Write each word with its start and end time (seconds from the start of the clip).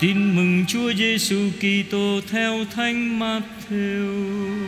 Tin 0.00 0.36
mừng 0.36 0.64
Chúa 0.68 0.92
Giêsu 0.92 1.50
Kitô 1.58 2.20
theo 2.30 2.64
Thánh 2.64 3.18
Matthew. 3.18 4.66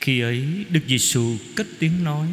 Khi 0.00 0.20
ấy, 0.20 0.44
Đức 0.70 0.80
Giêsu 0.88 1.36
cất 1.56 1.66
tiếng 1.78 2.04
nói: 2.04 2.26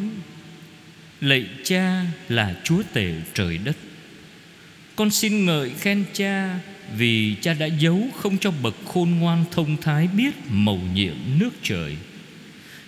Lạy 1.20 1.46
Cha 1.64 2.04
là 2.28 2.54
Chúa 2.64 2.82
tể 2.92 3.14
trời 3.34 3.58
đất. 3.58 3.76
Con 4.96 5.10
xin 5.10 5.44
ngợi 5.44 5.70
khen 5.70 6.04
Cha 6.12 6.58
vì 6.96 7.34
Cha 7.40 7.54
đã 7.54 7.66
giấu 7.66 8.08
không 8.16 8.38
cho 8.38 8.50
bậc 8.62 8.74
khôn 8.86 9.10
ngoan 9.10 9.44
thông 9.50 9.76
thái 9.82 10.08
biết 10.08 10.34
mầu 10.48 10.80
nhiệm 10.94 11.16
nước 11.38 11.50
trời 11.62 11.96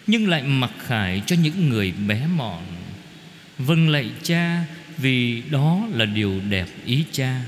nhưng 0.08 0.28
lại 0.28 0.42
mặc 0.42 0.70
khải 0.86 1.22
cho 1.26 1.36
những 1.42 1.68
người 1.68 1.92
bé 2.08 2.26
mọn. 2.36 2.62
Vâng 3.58 3.88
lạy 3.88 4.10
cha, 4.22 4.64
vì 4.96 5.42
đó 5.50 5.86
là 5.92 6.04
điều 6.04 6.40
đẹp 6.50 6.66
ý 6.84 7.04
cha. 7.12 7.40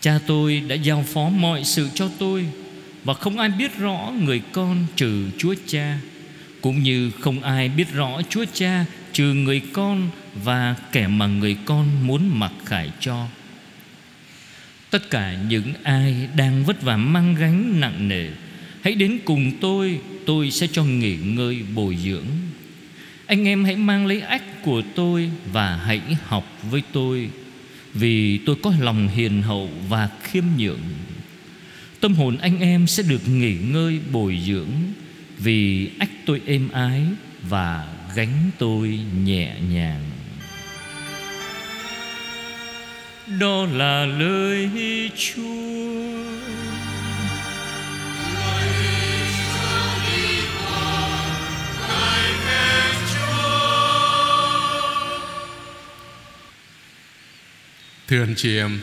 Cha 0.00 0.18
tôi 0.26 0.62
đã 0.68 0.74
giao 0.74 1.04
phó 1.12 1.28
mọi 1.28 1.64
sự 1.64 1.88
cho 1.94 2.08
tôi, 2.18 2.46
và 3.04 3.14
không 3.14 3.38
ai 3.38 3.48
biết 3.48 3.78
rõ 3.78 4.12
người 4.22 4.42
con 4.52 4.86
trừ 4.96 5.30
chúa 5.38 5.54
cha, 5.66 5.98
cũng 6.60 6.82
như 6.82 7.10
không 7.10 7.42
ai 7.42 7.68
biết 7.68 7.92
rõ 7.92 8.22
chúa 8.28 8.44
cha 8.52 8.84
trừ 9.12 9.24
người 9.24 9.60
con 9.72 10.10
và 10.34 10.76
kẻ 10.92 11.06
mà 11.06 11.26
người 11.26 11.56
con 11.64 12.06
muốn 12.06 12.38
mặc 12.38 12.52
khải 12.64 12.90
cho. 13.00 13.26
Tất 14.90 15.10
cả 15.10 15.36
những 15.48 15.72
ai 15.82 16.28
đang 16.36 16.64
vất 16.64 16.82
vả 16.82 16.96
mang 16.96 17.34
gánh 17.34 17.80
nặng 17.80 18.08
nề, 18.08 18.28
hãy 18.82 18.94
đến 18.94 19.18
cùng 19.24 19.52
tôi 19.60 20.00
tôi 20.26 20.50
sẽ 20.50 20.66
cho 20.72 20.84
nghỉ 20.84 21.16
ngơi 21.16 21.62
bồi 21.74 21.96
dưỡng. 22.04 22.26
Anh 23.26 23.44
em 23.44 23.64
hãy 23.64 23.76
mang 23.76 24.06
lấy 24.06 24.20
ách 24.20 24.62
của 24.62 24.82
tôi 24.94 25.30
và 25.52 25.76
hãy 25.76 26.00
học 26.26 26.58
với 26.70 26.82
tôi, 26.92 27.30
vì 27.94 28.38
tôi 28.38 28.56
có 28.62 28.72
lòng 28.80 29.08
hiền 29.08 29.42
hậu 29.42 29.70
và 29.88 30.08
khiêm 30.22 30.44
nhượng. 30.56 30.80
Tâm 32.00 32.14
hồn 32.14 32.36
anh 32.36 32.60
em 32.60 32.86
sẽ 32.86 33.02
được 33.02 33.28
nghỉ 33.28 33.54
ngơi 33.54 34.00
bồi 34.12 34.40
dưỡng, 34.46 34.72
vì 35.38 35.90
ách 35.98 36.10
tôi 36.26 36.40
êm 36.46 36.68
ái 36.72 37.02
và 37.48 37.94
gánh 38.14 38.50
tôi 38.58 38.98
nhẹ 39.24 39.54
nhàng. 39.72 40.02
Đó 43.40 43.66
là 43.72 44.06
lời 44.06 44.70
chúa. 45.16 46.61
Thưa 58.12 58.22
anh 58.22 58.34
chị 58.34 58.56
em 58.56 58.78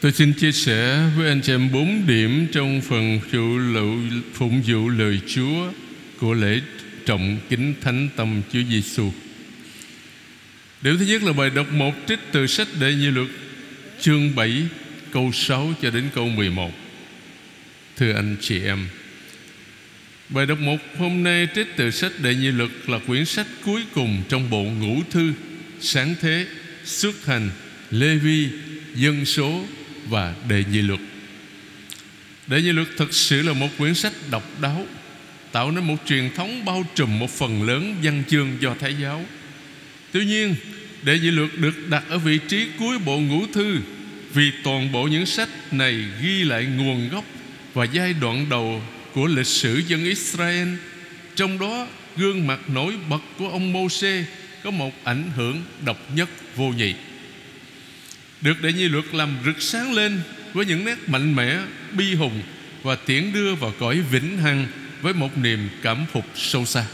Tôi 0.00 0.12
xin 0.12 0.32
chia 0.32 0.52
sẻ 0.52 1.08
với 1.16 1.28
anh 1.28 1.40
chị 1.40 1.52
em 1.52 1.72
bốn 1.72 2.06
điểm 2.06 2.46
trong 2.52 2.80
phần 2.80 3.20
phụ 3.30 3.58
lụ, 3.58 3.96
phụng 4.34 4.62
vụ 4.66 4.88
lời 4.88 5.20
Chúa 5.26 5.72
của 6.20 6.34
lễ 6.34 6.60
trọng 7.06 7.38
kính 7.48 7.74
thánh 7.80 8.08
tâm 8.16 8.42
Chúa 8.52 8.62
Giêsu. 8.70 9.12
Điểm 10.82 10.98
thứ 10.98 11.04
nhất 11.04 11.22
là 11.22 11.32
bài 11.32 11.50
đọc 11.50 11.72
một 11.72 11.94
trích 12.08 12.18
từ 12.32 12.46
sách 12.46 12.68
Đệ 12.80 12.94
Nhị 12.94 13.10
Luật 13.10 13.28
chương 14.00 14.34
7 14.34 14.62
câu 15.12 15.30
6 15.32 15.74
cho 15.82 15.90
đến 15.90 16.04
câu 16.14 16.28
11. 16.28 16.72
Thưa 17.96 18.12
anh 18.12 18.36
chị 18.40 18.64
em, 18.64 18.88
bài 20.28 20.46
đọc 20.46 20.58
một 20.58 20.78
hôm 20.98 21.22
nay 21.22 21.48
trích 21.54 21.76
từ 21.76 21.90
sách 21.90 22.12
Đệ 22.22 22.34
Nhị 22.34 22.50
Luật 22.50 22.70
là 22.86 22.98
quyển 22.98 23.24
sách 23.24 23.46
cuối 23.64 23.82
cùng 23.94 24.22
trong 24.28 24.50
bộ 24.50 24.62
ngũ 24.62 25.02
thư 25.10 25.32
sáng 25.80 26.14
thế 26.20 26.46
xuất 26.84 27.26
hành 27.26 27.50
Lê 27.90 28.14
Vi, 28.14 28.48
Dân 28.94 29.24
số 29.24 29.64
và 30.08 30.34
Đề 30.48 30.64
Nhị 30.72 30.82
Luật. 30.82 31.00
Đề 32.46 32.62
Nhị 32.62 32.72
Luật 32.72 32.88
thực 32.96 33.14
sự 33.14 33.42
là 33.42 33.52
một 33.52 33.68
quyển 33.78 33.94
sách 33.94 34.12
độc 34.30 34.60
đáo 34.60 34.86
Tạo 35.52 35.70
nên 35.70 35.84
một 35.84 35.96
truyền 36.06 36.30
thống 36.36 36.64
bao 36.64 36.84
trùm 36.94 37.18
một 37.18 37.30
phần 37.30 37.62
lớn 37.62 37.96
văn 38.02 38.22
chương 38.28 38.56
do 38.60 38.74
Thái 38.80 38.94
giáo. 39.02 39.24
Tuy 40.12 40.24
nhiên 40.24 40.54
Đệ 41.02 41.18
Nhị 41.18 41.30
Luật 41.30 41.50
được 41.56 41.88
đặt 41.88 42.04
ở 42.08 42.18
vị 42.18 42.38
trí 42.48 42.66
cuối 42.78 42.98
bộ 42.98 43.18
ngũ 43.18 43.46
thư 43.46 43.78
Vì 44.34 44.50
toàn 44.64 44.92
bộ 44.92 45.04
những 45.04 45.26
sách 45.26 45.48
này 45.72 46.04
ghi 46.22 46.44
lại 46.44 46.64
nguồn 46.64 47.08
gốc 47.08 47.24
Và 47.74 47.84
giai 47.84 48.12
đoạn 48.12 48.46
đầu 48.50 48.82
của 49.14 49.26
lịch 49.26 49.46
sử 49.46 49.82
dân 49.88 50.04
Israel. 50.04 50.68
Trong 51.36 51.58
đó 51.58 51.86
gương 52.16 52.46
mặt 52.46 52.60
nổi 52.68 52.94
bật 53.08 53.22
của 53.38 53.48
ông 53.48 53.72
Mô-xê 53.72 54.22
Có 54.64 54.70
một 54.70 54.92
ảnh 55.04 55.30
hưởng 55.36 55.62
độc 55.84 55.98
nhất 56.14 56.28
vô 56.56 56.68
nhị 56.68 56.94
được 58.40 58.62
đệ 58.62 58.72
nhi 58.72 58.88
luật 58.88 59.04
làm 59.12 59.36
rực 59.44 59.62
sáng 59.62 59.92
lên 59.92 60.20
với 60.52 60.66
những 60.66 60.84
nét 60.84 60.96
mạnh 61.06 61.34
mẽ, 61.34 61.58
bi 61.92 62.14
hùng 62.14 62.42
và 62.82 62.94
tiễn 62.94 63.32
đưa 63.32 63.54
vào 63.54 63.74
cõi 63.78 64.00
vĩnh 64.10 64.38
hằng 64.38 64.66
với 65.02 65.14
một 65.14 65.38
niềm 65.38 65.68
cảm 65.82 66.06
phục 66.12 66.24
sâu 66.34 66.66
xa. 66.66 66.84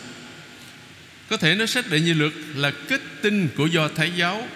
Có 1.29 1.37
thể 1.37 1.55
nói 1.55 1.67
sách 1.67 1.91
đệ 1.91 2.01
nhi 2.01 2.15
luật 2.15 2.33
là 2.55 2.71
kết 2.89 3.01
tinh 3.23 3.49
của 3.57 3.67
do 3.67 3.89
Thái 3.89 4.13
giáo 4.17 4.49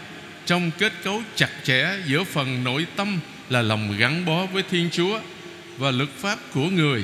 trong 0.47 0.71
kết 0.79 0.93
cấu 1.05 1.23
chặt 1.37 1.51
chẽ 1.65 1.99
giữa 2.07 2.25
phần 2.25 2.65
nội 2.65 2.87
tâm 2.97 3.21
là 3.49 3.63
lòng 3.63 3.97
gắn 3.99 4.25
bó 4.25 4.47
với 4.47 4.63
Thiên 4.71 4.89
Chúa 4.93 5.21
và 5.79 5.91
luật 5.91 6.09
pháp 6.19 6.39
của 6.53 6.71
người 6.71 7.03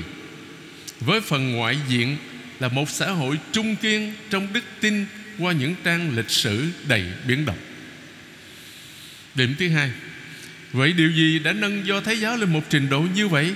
với 1.00 1.20
phần 1.20 1.52
ngoại 1.52 1.78
diện 1.88 2.16
là 2.60 2.68
một 2.68 2.90
xã 2.90 3.10
hội 3.10 3.38
trung 3.52 3.76
kiên 3.76 4.12
trong 4.30 4.52
đức 4.52 4.64
tin 4.80 5.06
qua 5.38 5.52
những 5.52 5.74
trang 5.84 6.16
lịch 6.16 6.30
sử 6.30 6.66
đầy 6.88 7.04
biến 7.26 7.44
động. 7.44 7.58
Điểm 9.34 9.54
thứ 9.58 9.68
hai 9.68 9.90
Vậy 10.72 10.92
điều 10.92 11.10
gì 11.10 11.38
đã 11.38 11.52
nâng 11.52 11.86
do 11.86 12.00
Thái 12.00 12.20
giáo 12.20 12.36
lên 12.36 12.52
một 12.52 12.62
trình 12.70 12.88
độ 12.88 13.00
như 13.14 13.28
vậy 13.28 13.54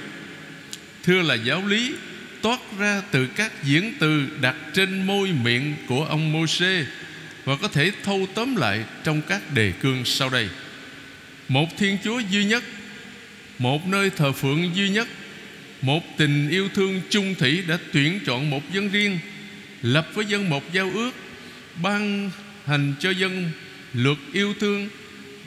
Thưa 1.02 1.22
là 1.22 1.34
giáo 1.34 1.66
lý 1.66 1.92
toát 2.42 2.60
ra 2.78 3.02
từ 3.10 3.26
các 3.26 3.52
diễn 3.64 3.94
từ 3.98 4.26
đặt 4.40 4.56
trên 4.74 5.06
môi 5.06 5.32
miệng 5.32 5.74
của 5.86 6.04
ông 6.04 6.32
mô 6.32 6.46
và 7.44 7.56
có 7.56 7.68
thể 7.68 7.92
thâu 8.04 8.26
tóm 8.34 8.56
lại 8.56 8.84
trong 9.04 9.22
các 9.28 9.54
đề 9.54 9.72
cương 9.72 10.04
sau 10.04 10.30
đây. 10.30 10.48
Một 11.48 11.78
Thiên 11.78 11.98
Chúa 12.04 12.18
duy 12.18 12.44
nhất, 12.44 12.64
một 13.58 13.86
nơi 13.86 14.10
thờ 14.10 14.32
phượng 14.32 14.70
duy 14.74 14.88
nhất, 14.88 15.08
một 15.82 16.02
tình 16.16 16.50
yêu 16.50 16.68
thương 16.74 17.00
chung 17.10 17.34
thủy 17.34 17.62
đã 17.68 17.78
tuyển 17.92 18.20
chọn 18.26 18.50
một 18.50 18.72
dân 18.72 18.88
riêng, 18.88 19.18
lập 19.82 20.08
với 20.14 20.24
dân 20.24 20.50
một 20.50 20.72
giao 20.72 20.90
ước, 20.94 21.10
ban 21.82 22.30
hành 22.66 22.94
cho 23.00 23.10
dân 23.10 23.50
luật 23.94 24.18
yêu 24.32 24.54
thương 24.60 24.88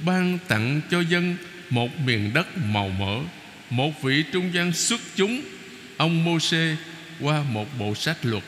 ban 0.05 0.37
tặng 0.47 0.81
cho 0.91 1.01
dân 1.01 1.35
một 1.69 1.99
miền 2.05 2.31
đất 2.33 2.47
màu 2.57 2.89
mỡ, 2.89 3.17
một 3.69 4.01
vị 4.01 4.23
trung 4.31 4.53
gian 4.53 4.73
xuất 4.73 5.01
chúng. 5.15 5.41
Ông 5.97 6.23
Môsê 6.23 6.75
qua 7.19 7.43
một 7.43 7.67
bộ 7.79 7.95
sách 7.95 8.17
luật. 8.25 8.43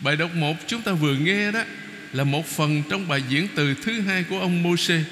Bài 0.00 0.16
đọc 0.16 0.34
một 0.34 0.56
chúng 0.66 0.82
ta 0.82 0.92
vừa 0.92 1.14
nghe 1.14 1.52
đó 1.52 1.64
là 2.12 2.24
một 2.24 2.46
phần 2.46 2.82
trong 2.90 3.08
bài 3.08 3.22
diễn 3.28 3.48
từ 3.54 3.74
thứ 3.74 4.00
hai 4.00 4.24
của 4.24 4.40
ông 4.40 4.62
Môsê 4.62 5.04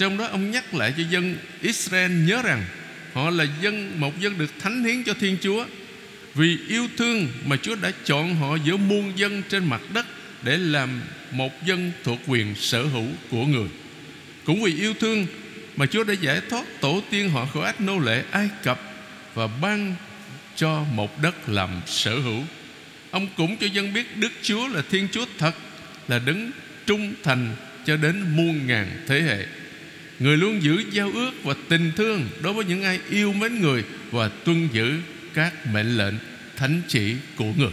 trong 0.00 0.18
đó 0.18 0.24
ông 0.24 0.50
nhắc 0.50 0.74
lại 0.74 0.94
cho 0.96 1.02
dân 1.10 1.36
Israel 1.62 2.12
nhớ 2.12 2.42
rằng 2.42 2.64
họ 3.12 3.30
là 3.30 3.46
dân, 3.62 4.00
một 4.00 4.20
dân 4.20 4.38
được 4.38 4.50
thánh 4.58 4.84
hiến 4.84 5.04
cho 5.04 5.14
Thiên 5.20 5.36
Chúa. 5.42 5.64
Vì 6.34 6.58
yêu 6.68 6.88
thương 6.96 7.28
mà 7.46 7.56
Chúa 7.56 7.74
đã 7.74 7.92
chọn 8.04 8.34
họ 8.34 8.56
giữa 8.64 8.76
muôn 8.76 9.12
dân 9.16 9.42
trên 9.48 9.64
mặt 9.64 9.80
đất 9.94 10.06
để 10.42 10.58
làm 10.58 11.02
một 11.30 11.66
dân 11.66 11.92
thuộc 12.04 12.18
quyền 12.26 12.54
sở 12.54 12.82
hữu 12.82 13.06
của 13.30 13.46
người 13.46 13.68
cũng 14.50 14.62
vì 14.62 14.74
yêu 14.74 14.94
thương 15.00 15.26
mà 15.76 15.86
Chúa 15.86 16.04
đã 16.04 16.14
giải 16.20 16.40
thoát 16.50 16.80
tổ 16.80 17.02
tiên 17.10 17.30
họ 17.30 17.46
khỏi 17.46 17.66
ách 17.66 17.80
nô 17.80 17.98
lệ 17.98 18.24
Ai 18.30 18.48
Cập 18.62 18.80
và 19.34 19.46
ban 19.46 19.94
cho 20.56 20.84
một 20.84 21.22
đất 21.22 21.48
làm 21.48 21.80
sở 21.86 22.18
hữu. 22.18 22.42
Ông 23.10 23.28
cũng 23.36 23.56
cho 23.56 23.66
dân 23.66 23.94
biết 23.94 24.16
Đức 24.16 24.32
Chúa 24.42 24.68
là 24.68 24.82
Thiên 24.90 25.08
Chúa 25.12 25.24
thật, 25.38 25.54
là 26.08 26.18
đứng 26.18 26.50
trung 26.86 27.14
thành 27.22 27.56
cho 27.86 27.96
đến 27.96 28.36
muôn 28.36 28.66
ngàn 28.66 29.04
thế 29.06 29.20
hệ. 29.20 29.46
Người 30.18 30.36
luôn 30.36 30.62
giữ 30.62 30.84
giao 30.92 31.10
ước 31.14 31.32
và 31.44 31.54
tình 31.68 31.92
thương 31.96 32.28
đối 32.42 32.52
với 32.52 32.64
những 32.64 32.82
ai 32.82 33.00
yêu 33.10 33.32
mến 33.32 33.60
người 33.60 33.84
và 34.10 34.28
tuân 34.28 34.68
giữ 34.72 34.96
các 35.34 35.66
mệnh 35.66 35.96
lệnh 35.98 36.14
thánh 36.56 36.82
chỉ 36.88 37.14
của 37.36 37.52
người. 37.56 37.72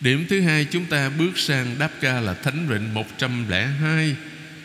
Điểm 0.00 0.26
thứ 0.28 0.40
hai, 0.40 0.66
chúng 0.70 0.84
ta 0.84 1.08
bước 1.08 1.38
sang 1.38 1.78
đáp 1.78 1.90
ca 2.00 2.20
là 2.20 2.34
Thánh 2.34 2.68
Vịnh 2.68 2.94
102 2.94 4.16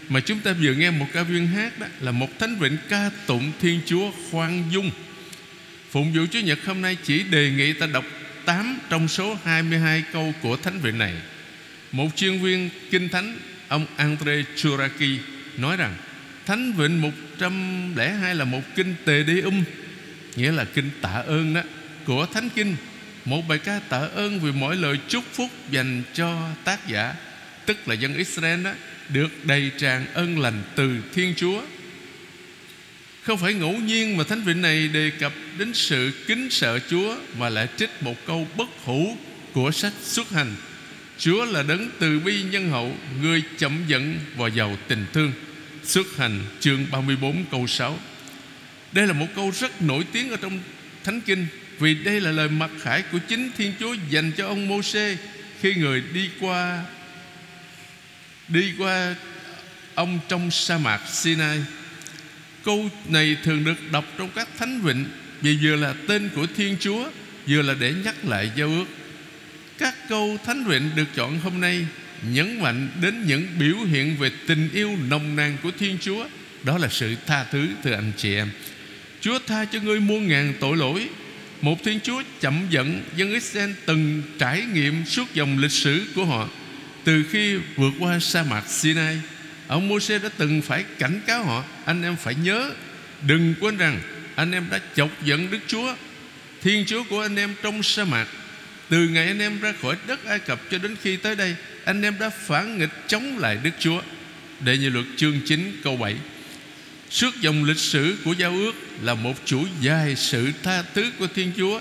mà 0.10 0.20
chúng 0.20 0.40
ta 0.40 0.54
vừa 0.54 0.74
nghe 0.74 0.92
một 0.92 1.06
ca 1.14 1.24
viên 1.24 1.48
hát 1.48 1.80
đó, 1.80 1.88
là 2.00 2.12
một 2.12 2.40
thánh 2.40 2.56
vịnh 2.56 2.78
ca 2.90 3.10
tụng 3.28 3.52
Thiên 3.62 3.82
Chúa 3.86 4.12
khoan 4.32 4.64
dung. 4.72 4.92
Phụng 5.92 6.14
vụ 6.14 6.26
Chúa 6.32 6.40
Nhật 6.40 6.60
hôm 6.66 6.82
nay 6.82 6.98
chỉ 7.04 7.24
đề 7.24 7.52
nghị 7.52 7.74
ta 7.74 7.86
đọc 7.86 8.06
8 8.46 8.80
trong 8.90 9.08
số 9.08 9.38
22 9.44 10.04
câu 10.14 10.34
của 10.42 10.58
thánh 10.58 10.80
vịnh 10.80 10.98
này. 10.98 11.14
Một 11.92 12.10
chuyên 12.16 12.42
viên 12.42 12.70
kinh 12.92 13.10
thánh, 13.10 13.38
ông 13.68 13.86
Andre 13.98 14.44
Churaki, 14.56 15.20
nói 15.58 15.78
rằng, 15.78 15.96
Thánh 16.46 16.74
vịnh 16.74 17.02
102 17.02 18.36
là 18.36 18.46
một 18.46 18.62
kinh 18.76 18.96
tề 19.06 19.24
đi 19.24 19.42
um 19.42 19.64
Nghĩa 20.36 20.52
là 20.52 20.66
kinh 20.66 20.90
tạ 21.02 21.24
ơn 21.28 21.54
đó, 21.54 21.62
Của 22.06 22.26
thánh 22.26 22.50
kinh 22.56 22.76
Một 23.26 23.48
bài 23.48 23.60
ca 23.60 23.80
tạ 23.90 23.98
ơn 23.98 24.40
vì 24.40 24.52
mỗi 24.52 24.76
lời 24.76 24.98
chúc 25.08 25.24
phúc 25.34 25.50
dành 25.72 26.04
cho 26.14 26.50
tác 26.64 26.88
giả, 26.88 27.16
Tức 27.66 27.88
là 27.88 27.96
dân 27.96 28.14
Israel 28.14 28.64
đó 28.64 28.72
được 29.14 29.46
đầy 29.46 29.72
tràn 29.78 30.06
ân 30.14 30.40
lành 30.40 30.64
từ 30.76 30.96
Thiên 31.14 31.34
Chúa. 31.38 31.62
Không 33.24 33.38
phải 33.38 33.54
ngẫu 33.54 33.74
nhiên 33.74 34.18
mà 34.18 34.24
Thánh 34.24 34.42
Vịnh 34.42 34.62
này 34.62 34.88
đề 34.88 35.12
cập 35.20 35.34
đến 35.58 35.74
sự 35.74 36.12
kính 36.28 36.50
sợ 36.50 36.80
Chúa 36.90 37.16
Mà 37.38 37.50
lại 37.50 37.68
trích 37.78 37.90
một 38.02 38.16
câu 38.28 38.48
bất 38.58 38.70
hủ 38.86 39.18
của 39.54 39.72
sách 39.72 39.94
xuất 40.04 40.30
hành. 40.30 40.56
Chúa 41.18 41.46
là 41.46 41.64
đấng 41.64 41.90
từ 42.00 42.20
bi 42.20 42.44
nhân 42.44 42.70
hậu, 42.70 42.96
Người 43.22 43.44
chậm 43.58 43.84
giận 43.88 44.20
và 44.36 44.48
giàu 44.48 44.78
tình 44.88 45.06
thương. 45.14 45.32
Xuất 45.84 46.18
hành 46.18 46.42
chương 46.60 46.86
34 46.92 47.46
câu 47.52 47.68
6 47.68 48.00
Đây 48.92 49.08
là 49.08 49.14
một 49.14 49.28
câu 49.36 49.52
rất 49.60 49.82
nổi 49.82 50.04
tiếng 50.12 50.30
ở 50.30 50.38
trong 50.42 50.60
Thánh 51.04 51.22
Kinh, 51.22 51.48
Vì 51.80 51.94
đây 51.94 52.22
là 52.22 52.32
lời 52.32 52.50
mặc 52.50 52.72
khải 52.82 53.02
của 53.02 53.18
chính 53.28 53.52
Thiên 53.58 53.74
Chúa 53.80 53.96
Dành 54.10 54.32
cho 54.38 54.48
ông 54.48 54.68
mô 54.68 54.82
Khi 55.62 55.76
người 55.76 56.04
đi 56.14 56.30
qua 56.40 56.84
Đi 58.50 58.74
qua 58.78 59.16
ông 59.96 60.20
trong 60.30 60.52
sa 60.52 60.78
mạc 60.78 61.02
Sinai. 61.12 61.60
Câu 62.64 62.90
này 63.08 63.38
thường 63.44 63.64
được 63.64 63.92
đọc 63.92 64.06
trong 64.18 64.30
các 64.36 64.48
thánh 64.58 64.82
vịnh, 64.82 65.06
Vì 65.42 65.58
vừa 65.62 65.76
là 65.76 65.94
tên 66.08 66.30
của 66.36 66.46
Thiên 66.56 66.78
Chúa, 66.80 67.10
Vừa 67.48 67.62
là 67.62 67.74
để 67.80 67.94
nhắc 68.04 68.16
lại 68.26 68.52
giao 68.56 68.68
ước. 68.68 68.86
Các 69.78 69.96
câu 70.10 70.38
thánh 70.46 70.64
vịnh 70.64 70.90
được 70.96 71.06
chọn 71.16 71.40
hôm 71.40 71.62
nay 71.62 71.86
Nhấn 72.24 72.62
mạnh 72.62 72.90
đến 73.02 73.26
những 73.28 73.48
biểu 73.60 73.76
hiện 73.76 74.16
về 74.18 74.32
tình 74.48 74.70
yêu 74.74 74.98
nồng 75.10 75.36
nàn 75.36 75.58
của 75.64 75.72
Thiên 75.80 75.98
Chúa. 76.02 76.26
Đó 76.64 76.78
là 76.78 76.88
sự 76.92 77.16
tha 77.28 77.44
thứ, 77.44 77.68
thưa 77.84 77.94
anh 77.94 78.12
chị 78.18 78.36
em. 78.36 78.50
Chúa 79.22 79.40
tha 79.48 79.66
cho 79.66 79.80
ngươi 79.80 80.00
muôn 80.00 80.28
ngàn 80.28 80.54
tội 80.60 80.78
lỗi. 80.78 81.10
Một 81.62 81.84
Thiên 81.84 82.00
Chúa 82.04 82.24
chậm 82.42 82.68
giận 82.70 83.04
Dân 83.16 83.32
Israel 83.32 83.72
từng 83.86 84.22
trải 84.40 84.62
nghiệm 84.74 85.06
suốt 85.06 85.34
dòng 85.34 85.58
lịch 85.58 85.72
sử 85.72 86.06
của 86.16 86.26
họ. 86.26 86.50
Từ 87.10 87.24
khi 87.32 87.56
vượt 87.76 87.94
qua 88.00 88.20
sa 88.20 88.44
mạc 88.44 88.64
Sinai, 88.68 89.18
Ông 89.68 89.90
Môi-se 89.90 90.20
đã 90.20 90.30
từng 90.38 90.62
phải 90.62 90.84
cảnh 91.00 91.22
cáo 91.28 91.44
họ, 91.44 91.64
Anh 91.86 92.04
em 92.04 92.16
phải 92.16 92.36
nhớ, 92.36 92.72
Đừng 93.28 93.54
quên 93.60 93.78
rằng 93.78 94.02
anh 94.36 94.52
em 94.52 94.66
đã 94.72 94.80
chọc 94.96 95.10
giận 95.24 95.52
Đức 95.52 95.60
Chúa. 95.68 95.96
Thiên 96.62 96.86
Chúa 96.86 97.04
của 97.04 97.22
anh 97.22 97.36
em 97.36 97.56
trong 97.64 97.84
sa 97.84 98.04
mạc, 98.04 98.28
Từ 98.90 99.08
ngày 99.08 99.28
anh 99.28 99.40
em 99.40 99.60
ra 99.60 99.74
khỏi 99.82 99.96
đất 100.08 100.26
Ai 100.26 100.40
Cập 100.40 100.60
cho 100.72 100.78
đến 100.78 100.96
khi 101.02 101.18
tới 101.18 101.36
đây, 101.36 101.56
Anh 101.86 102.02
em 102.02 102.16
đã 102.20 102.30
phản 102.30 102.78
nghịch 102.78 103.08
chống 103.08 103.38
lại 103.38 103.58
Đức 103.64 103.72
Chúa. 103.80 104.02
Đệ 104.60 104.78
như 104.78 104.90
luật 104.90 105.06
chương 105.18 105.40
9 105.46 105.80
câu 105.84 105.98
7 105.98 106.16
Suốt 107.10 107.36
dòng 107.42 107.64
lịch 107.64 107.80
sử 107.80 108.18
của 108.26 108.34
giao 108.34 108.52
ước 108.52 108.74
Là 109.02 109.14
một 109.14 109.34
chuỗi 109.46 109.66
dài 109.82 110.16
sự 110.16 110.52
tha 110.64 110.84
thứ 110.94 111.12
của 111.20 111.28
Thiên 111.36 111.52
Chúa 111.58 111.80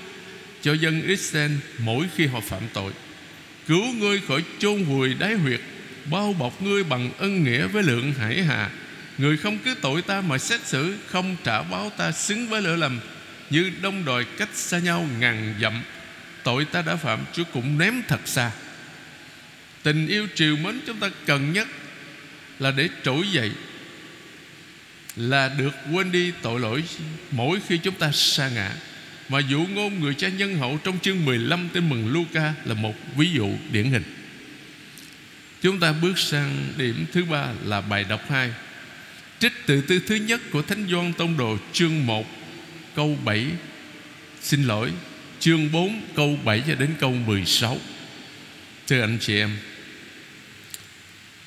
Cho 0.63 0.73
dân 0.73 1.03
Israel 1.03 1.53
mỗi 1.79 2.07
khi 2.17 2.27
họ 2.27 2.41
phạm 2.41 2.63
tội. 2.73 2.93
Cứu 3.69 3.93
ngươi 3.93 4.21
khỏi 4.29 4.45
chôn 4.59 4.85
vùi 4.85 5.15
đáy 5.15 5.35
huyệt, 5.35 5.61
Bao 6.11 6.33
bọc 6.39 6.63
ngươi 6.63 6.85
bằng 6.85 7.11
ân 7.19 7.45
nghĩa 7.45 7.67
với 7.67 7.83
lượng 7.83 8.13
hải 8.13 8.43
hà. 8.43 8.71
Người 9.19 9.37
không 9.37 9.59
cứ 9.59 9.75
tội 9.75 10.03
ta 10.03 10.21
mà 10.21 10.39
xét 10.39 10.61
xử, 10.61 10.97
Không 11.07 11.37
trả 11.45 11.63
báo 11.63 11.93
ta 11.97 12.13
xứng 12.13 12.49
với 12.49 12.63
lỗi 12.63 12.79
lầm. 12.79 13.01
Như 13.51 13.71
đông 13.83 14.05
đòi 14.05 14.25
cách 14.39 14.49
xa 14.55 14.79
nhau 14.79 15.09
ngàn 15.21 15.55
dặm, 15.61 15.83
Tội 16.43 16.65
ta 16.65 16.83
đã 16.83 16.97
phạm, 16.97 17.21
Chúa 17.33 17.45
cũng 17.53 17.79
ném 17.79 18.03
thật 18.09 18.21
xa. 18.25 18.51
Tình 19.83 20.07
yêu 20.07 20.27
triều 20.35 20.57
mến 20.57 20.81
chúng 20.87 21.01
ta 21.01 21.11
cần 21.27 21.53
nhất 21.53 21.69
Là 22.59 22.71
để 22.71 22.89
trỗi 23.05 23.29
dậy, 23.33 23.53
Là 25.17 25.49
được 25.59 25.75
quên 25.93 26.13
đi 26.13 26.33
tội 26.43 26.61
lỗi 26.61 26.85
Mỗi 27.31 27.59
khi 27.69 27.79
chúng 27.79 27.95
ta 27.95 28.11
sa 28.13 28.49
ngã. 28.49 28.73
Mà 29.29 29.39
dụ 29.39 29.67
ngôn 29.75 30.01
người 30.01 30.15
cha 30.15 30.29
nhân 30.29 30.59
hậu 30.59 30.79
Trong 30.85 30.99
chương 30.99 31.25
15 31.25 31.69
tên 31.73 31.89
mừng 31.89 32.13
Luca 32.13 32.55
Là 32.65 32.75
một 32.75 32.95
ví 33.17 33.31
dụ 33.33 33.53
điển 33.73 33.91
hình. 33.91 34.03
Chúng 35.63 35.81
ta 35.81 35.93
bước 35.93 36.19
sang 36.19 36.73
điểm 36.77 37.07
thứ 37.13 37.25
ba 37.25 37.47
là 37.65 37.81
bài 37.81 38.05
đọc 38.09 38.21
2 38.31 38.51
Trích 39.39 39.53
từ 39.67 39.81
tư 39.81 40.01
thứ 40.07 40.15
nhất 40.15 40.41
của 40.51 40.63
Thánh 40.63 40.87
Doan 40.91 41.13
Tông 41.13 41.37
Đồ, 41.37 41.59
chương 41.73 42.07
1 42.07 42.27
câu 42.95 43.19
7 43.25 43.47
Xin 44.43 44.65
lỗi, 44.65 44.91
Chương 45.41 45.73
4 45.73 46.03
câu 46.17 46.39
7 46.45 46.63
cho 46.67 46.75
đến 46.75 46.91
câu 47.01 47.13
16 47.13 47.79
Thưa 48.87 49.01
anh 49.01 49.19
chị 49.21 49.39
em, 49.39 49.51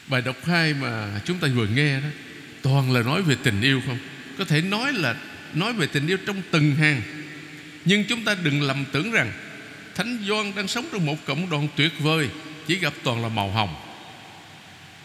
Bài 0.07 0.21
đọc 0.21 0.45
2 0.45 0.73
mà 0.73 1.21
chúng 1.25 1.39
ta 1.39 1.47
vừa 1.47 1.67
nghe 1.67 1.99
đó, 1.99 2.07
Toàn 2.61 2.91
là 2.91 3.03
nói 3.03 3.21
về 3.21 3.35
tình 3.43 3.61
yêu 3.61 3.81
không? 3.85 3.97
Có 4.37 4.45
thể 4.45 4.61
nói 4.61 4.93
là 4.93 5.15
Nói 5.53 5.73
về 5.73 5.87
tình 5.87 6.07
yêu 6.07 6.17
trong 6.25 6.41
từng 6.51 6.75
hàng 6.75 7.01
nhưng 7.85 8.03
chúng 8.03 8.23
ta 8.23 8.35
đừng 8.43 8.61
lầm 8.61 8.85
tưởng 8.91 9.11
rằng 9.11 9.31
Thánh 9.95 10.17
Doan 10.27 10.55
đang 10.55 10.67
sống 10.67 10.85
trong 10.91 11.05
một 11.05 11.25
cộng 11.25 11.49
đoàn 11.49 11.67
tuyệt 11.75 11.91
vời, 11.99 12.29
Chỉ 12.67 12.75
gặp 12.75 12.93
toàn 13.03 13.23
là 13.23 13.29
màu 13.29 13.51
hồng. 13.51 13.75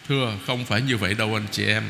Thưa, 0.08 0.38
không 0.46 0.64
phải 0.64 0.81
như 0.81 0.96
vậy 0.96 1.14
đâu 1.14 1.34
anh 1.34 1.46
chị 1.50 1.67
em. 1.67 1.82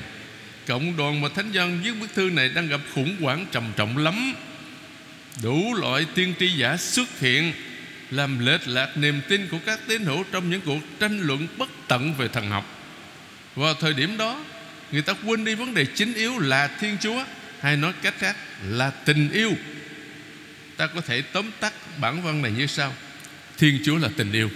Cộng 0.66 0.96
đoàn 0.96 1.20
mà 1.20 1.28
Thánh 1.34 1.52
Doan 1.54 1.80
viết 1.82 1.92
bức 2.00 2.14
thư 2.14 2.30
này 2.30 2.48
Đang 2.48 2.68
gặp 2.68 2.80
khủng 2.94 3.16
hoảng 3.20 3.46
trầm 3.52 3.72
trọng 3.76 3.98
lắm. 3.98 4.34
Đủ 5.42 5.74
loại 5.74 6.06
tiên 6.14 6.34
tri 6.40 6.48
giả 6.48 6.76
xuất 6.76 7.20
hiện, 7.20 7.52
Làm 8.10 8.46
lệch 8.46 8.68
lạc 8.68 8.96
niềm 8.96 9.20
tin 9.28 9.48
của 9.48 9.58
các 9.66 9.80
tín 9.88 10.04
hữu 10.04 10.24
Trong 10.32 10.50
những 10.50 10.60
cuộc 10.60 10.80
tranh 11.00 11.20
luận 11.20 11.46
bất 11.58 11.68
tận 11.88 12.14
về 12.14 12.28
thần 12.28 12.50
học. 12.50 12.64
Vào 13.56 13.74
thời 13.74 13.94
điểm 13.94 14.18
đó, 14.18 14.44
Người 14.92 15.02
ta 15.02 15.14
quên 15.24 15.44
đi 15.44 15.54
vấn 15.54 15.74
đề 15.74 15.86
chính 15.94 16.14
yếu 16.14 16.38
là 16.38 16.68
Thiên 16.80 16.96
Chúa, 17.00 17.24
Hay 17.60 17.76
nói 17.76 17.92
cách 18.02 18.14
khác 18.18 18.36
là 18.68 18.90
tình 18.90 19.30
yêu. 19.32 19.52
Ta 20.76 20.86
có 20.86 21.00
thể 21.00 21.22
tóm 21.22 21.50
tắt 21.60 21.72
bản 22.00 22.22
văn 22.22 22.42
này 22.42 22.52
như 22.52 22.66
sau. 22.66 22.94
Thiên 23.58 23.80
Chúa 23.84 23.96
là 23.96 24.08
tình 24.16 24.32
yêu. 24.32 24.50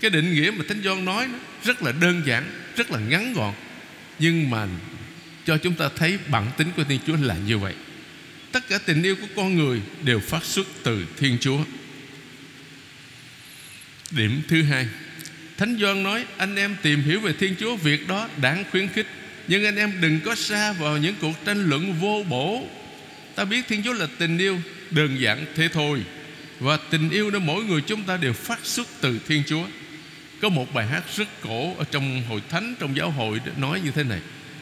Cái 0.00 0.10
định 0.10 0.34
nghĩa 0.34 0.50
mà 0.50 0.64
Thánh 0.68 0.82
Doan 0.82 1.04
nói 1.04 1.26
đó, 1.26 1.38
Rất 1.64 1.82
là 1.82 1.92
đơn 1.92 2.22
giản 2.26 2.44
Rất 2.76 2.90
là 2.90 2.98
ngắn 2.98 3.32
gọn. 3.32 3.54
Nhưng 4.18 4.50
mà 4.50 4.68
cho 5.46 5.58
chúng 5.58 5.74
ta 5.74 5.88
thấy 5.96 6.18
bản 6.28 6.50
tính 6.56 6.68
của 6.76 6.84
Thiên 6.84 7.00
Chúa 7.06 7.16
là 7.16 7.36
như 7.46 7.58
vậy. 7.58 7.74
Tất 8.52 8.68
cả 8.68 8.78
tình 8.78 9.02
yêu 9.02 9.16
của 9.16 9.26
con 9.36 9.54
người 9.54 9.80
Đều 10.02 10.20
phát 10.20 10.44
xuất 10.44 10.66
từ 10.82 11.06
Thiên 11.18 11.38
Chúa. 11.40 11.58
Điểm 14.10 14.42
thứ 14.48 14.62
hai 14.62 14.88
Thánh 15.56 15.78
Doan 15.80 16.02
nói 16.02 16.24
Anh 16.36 16.56
em 16.56 16.76
tìm 16.82 17.02
hiểu 17.02 17.20
về 17.20 17.32
Thiên 17.32 17.54
Chúa 17.60 17.76
Việc 17.76 18.08
đó 18.08 18.28
đáng 18.36 18.64
khuyến 18.70 18.88
khích. 18.88 19.06
Nhưng 19.48 19.64
anh 19.64 19.76
em 19.76 19.92
đừng 20.00 20.20
có 20.20 20.34
xa 20.34 20.72
vào 20.72 20.96
những 20.96 21.14
cuộc 21.20 21.44
tranh 21.44 21.68
luận 21.68 21.94
vô 22.00 22.24
bổ. 22.28 22.68
Ta 23.34 23.44
biết 23.44 23.68
Thiên 23.68 23.82
Chúa 23.82 23.92
là 23.92 24.06
tình 24.18 24.38
yêu 24.38 24.60
Đơn 24.90 25.20
giản 25.20 25.44
thế 25.54 25.68
thôi. 25.68 26.02
Và 26.60 26.76
tình 26.76 27.10
yêu 27.10 27.30
đó 27.30 27.38
mỗi 27.38 27.64
người 27.64 27.80
chúng 27.80 28.02
ta 28.02 28.16
đều 28.16 28.32
phát 28.32 28.58
xuất 28.62 28.88
từ 29.00 29.18
Thiên 29.28 29.42
Chúa. 29.46 29.66
Có 30.40 30.48
một 30.48 30.74
bài 30.74 30.86
hát 30.86 31.02
rất 31.16 31.28
cổ 31.40 31.74
Ở 31.78 31.84
trong 31.90 32.22
hội 32.28 32.42
thánh, 32.50 32.74
trong 32.80 32.96
giáo 32.96 33.10
hội 33.10 33.40
Nói 33.56 33.80
như 33.84 33.90
thế 33.90 34.04
này. 34.04 34.20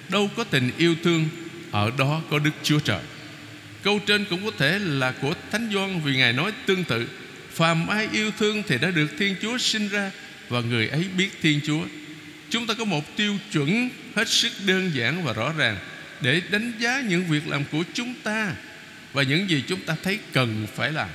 Đâu 0.09 0.31
có 0.37 0.45
tình 0.45 0.71
yêu 0.79 0.95
thương 1.05 1.29
Ở 1.71 1.91
đó 1.99 2.23
có 2.31 2.39
Đức 2.39 2.51
Chúa 2.63 2.79
Trời. 2.81 3.01
Câu 3.83 4.01
trên 4.07 4.25
cũng 4.25 4.45
có 4.45 4.51
thể 4.59 4.79
là 4.79 5.13
của 5.13 5.35
Thánh 5.51 5.71
Doan 5.73 6.01
Vì 6.01 6.17
Ngài 6.17 6.33
nói 6.33 6.53
tương 6.67 6.85
tự. 6.85 7.09
Phàm 7.53 7.89
ai 7.89 8.09
yêu 8.13 8.31
thương 8.39 8.63
thì 8.69 8.79
đã 8.79 8.91
được 8.91 9.09
Thiên 9.19 9.37
Chúa 9.43 9.59
sinh 9.59 9.89
ra 9.89 10.11
Và 10.49 10.61
người 10.61 10.89
ấy 10.89 11.05
biết 11.17 11.31
Thiên 11.43 11.61
Chúa. 11.67 11.85
Chúng 12.51 12.67
ta 12.67 12.75
có 12.75 12.85
một 12.85 13.17
tiêu 13.17 13.37
chuẩn 13.53 13.89
Hết 14.17 14.29
sức 14.29 14.53
đơn 14.67 14.91
giản 14.95 15.25
và 15.25 15.33
rõ 15.33 15.53
ràng 15.59 15.77
Để 16.21 16.43
đánh 16.51 16.73
giá 16.79 17.03
những 17.09 17.25
việc 17.25 17.49
làm 17.49 17.65
của 17.73 17.83
chúng 17.95 18.15
ta. 18.23 18.53
Và 19.13 19.23
những 19.23 19.51
gì 19.51 19.65
chúng 19.69 19.81
ta 19.81 19.97
thấy 20.03 20.19
cần 20.33 20.67
phải 20.77 20.93
làm. 20.93 21.09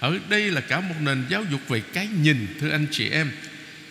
Ở 0.00 0.18
đây 0.28 0.50
là 0.50 0.60
cả 0.60 0.80
một 0.80 0.94
nền 1.00 1.24
giáo 1.28 1.44
dục 1.50 1.60
về 1.68 1.82
cái 1.92 2.08
nhìn, 2.22 2.46
Thưa 2.60 2.70
anh 2.70 2.86
chị 2.90 3.08
em. 3.08 3.30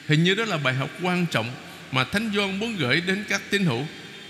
Hình 0.08 0.24
như 0.24 0.36
đó 0.36 0.46
là 0.46 0.58
bài 0.58 0.74
học 0.74 0.90
quan 1.02 1.26
trọng 1.26 1.52
Mà 1.92 2.04
Thánh 2.04 2.32
gioan 2.36 2.60
muốn 2.60 2.78
gửi 2.78 3.02
đến 3.02 3.24
các 3.30 3.42
tín 3.50 3.66
hữu. 3.66 3.86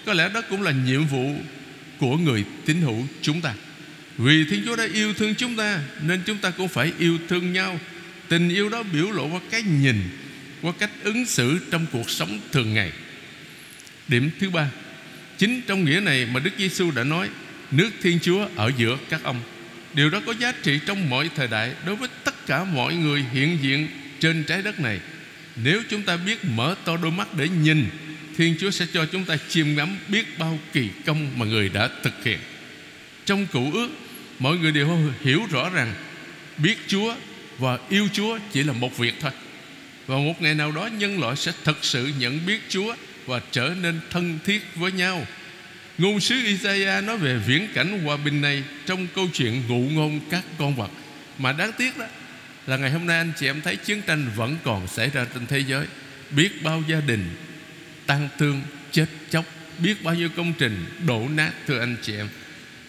Có 0.05 0.13
lẽ 0.13 0.29
đó 0.33 0.41
cũng 0.49 0.61
là 0.61 0.71
nhiệm 0.71 1.05
vụ 1.05 1.35
Của 1.99 2.17
người 2.17 2.45
tín 2.65 2.81
hữu 2.81 3.07
chúng 3.21 3.41
ta. 3.41 3.53
Vì 4.17 4.45
Thiên 4.49 4.61
Chúa 4.65 4.75
đã 4.75 4.87
yêu 4.93 5.13
thương 5.13 5.35
chúng 5.35 5.55
ta, 5.55 5.79
Nên 6.01 6.21
chúng 6.25 6.37
ta 6.37 6.49
cũng 6.49 6.67
phải 6.67 6.93
yêu 6.99 7.17
thương 7.29 7.53
nhau. 7.53 7.79
Tình 8.27 8.49
yêu 8.49 8.69
đó 8.69 8.83
biểu 8.83 9.11
lộ 9.11 9.27
qua 9.27 9.39
cái 9.51 9.61
nhìn, 9.61 10.01
Qua 10.61 10.73
cách 10.79 10.91
ứng 11.03 11.25
xử 11.25 11.59
trong 11.71 11.85
cuộc 11.91 12.09
sống 12.09 12.39
thường 12.51 12.73
ngày. 12.73 12.91
Điểm 14.07 14.29
thứ 14.39 14.49
ba, 14.49 14.69
Chính 15.37 15.61
trong 15.67 15.85
nghĩa 15.85 15.99
này 15.99 16.25
mà 16.25 16.39
Đức 16.39 16.51
Giêsu 16.57 16.91
đã 16.91 17.03
nói 17.03 17.29
Nước 17.77 17.89
Thiên 18.01 18.19
Chúa 18.19 18.47
ở 18.55 18.71
giữa 18.77 18.97
các 19.09 19.23
ông. 19.23 19.41
Điều 19.93 20.09
đó 20.09 20.21
có 20.25 20.33
giá 20.39 20.53
trị 20.63 20.79
trong 20.85 21.09
mọi 21.09 21.29
thời 21.35 21.47
đại 21.47 21.73
Đối 21.85 21.95
với 21.95 22.09
tất 22.23 22.45
cả 22.45 22.63
mọi 22.63 22.95
người 22.95 23.25
hiện 23.33 23.57
diện 23.61 23.87
trên 24.19 24.43
trái 24.43 24.61
đất 24.61 24.79
này. 24.79 24.99
Nếu 25.55 25.81
chúng 25.89 26.01
ta 26.01 26.17
biết 26.17 26.45
mở 26.45 26.75
to 26.85 26.97
đôi 26.97 27.11
mắt 27.11 27.27
để 27.37 27.49
nhìn, 27.49 27.85
Thiên 28.37 28.55
Chúa 28.59 28.71
sẽ 28.71 28.85
cho 28.93 29.05
chúng 29.05 29.25
ta 29.25 29.37
chiêm 29.49 29.75
ngắm 29.75 29.97
biết 30.07 30.39
bao 30.39 30.59
kỳ 30.73 30.89
công 31.05 31.39
mà 31.39 31.45
người 31.45 31.69
đã 31.69 31.89
thực 32.03 32.23
hiện. 32.23 32.39
Trong 33.25 33.45
cựu 33.45 33.71
ước, 33.71 33.89
Mọi 34.39 34.57
người 34.57 34.71
đều 34.71 34.97
hiểu 35.21 35.41
rõ 35.51 35.69
rằng 35.69 35.93
Biết 36.57 36.77
Chúa 36.87 37.15
và 37.57 37.77
yêu 37.89 38.07
Chúa 38.13 38.39
chỉ 38.51 38.63
là 38.63 38.73
một 38.73 38.97
việc 38.97 39.13
thôi. 39.19 39.31
Và 40.07 40.17
một 40.17 40.41
ngày 40.41 40.55
nào 40.55 40.71
đó 40.71 40.87
nhân 40.87 41.19
loại 41.19 41.35
sẽ 41.35 41.51
thật 41.63 41.77
sự 41.81 42.11
nhận 42.19 42.45
biết 42.45 42.59
Chúa 42.69 42.95
Và 43.25 43.41
trở 43.51 43.75
nên 43.81 43.99
thân 44.09 44.39
thiết 44.45 44.61
với 44.75 44.91
nhau. 44.91 45.25
Ngôn 45.97 46.19
sứ 46.19 46.35
Isaiah 46.45 47.03
nói 47.03 47.17
về 47.17 47.37
viễn 47.37 47.67
cảnh 47.73 48.03
hòa 48.03 48.17
bình 48.17 48.41
này 48.41 48.63
Trong 48.85 49.07
câu 49.15 49.27
chuyện 49.33 49.63
ngụ 49.67 49.89
ngôn 49.89 50.19
các 50.29 50.43
con 50.57 50.75
vật. 50.75 50.91
Mà 51.37 51.51
đáng 51.51 51.71
tiếc 51.77 51.97
đó 51.97 52.05
là 52.67 52.77
ngày 52.77 52.91
hôm 52.91 53.05
nay 53.05 53.17
anh 53.17 53.31
chị 53.39 53.45
em 53.45 53.61
thấy 53.61 53.75
chiến 53.75 54.01
tranh 54.01 54.29
vẫn 54.35 54.57
còn 54.63 54.87
xảy 54.87 55.09
ra 55.09 55.25
trên 55.33 55.45
thế 55.47 55.59
giới. 55.59 55.85
Biết 56.31 56.63
bao 56.63 56.83
gia 56.87 56.99
đình 56.99 57.29
tăng 58.05 58.29
thương, 58.37 58.61
chết 58.91 59.05
chóc, 59.29 59.45
biết 59.79 60.03
bao 60.03 60.15
nhiêu 60.15 60.29
công 60.35 60.53
trình 60.59 60.85
đổ 61.07 61.27
nát, 61.29 61.51
thưa 61.67 61.79
anh 61.79 61.95
chị 62.01 62.15
em. 62.15 62.29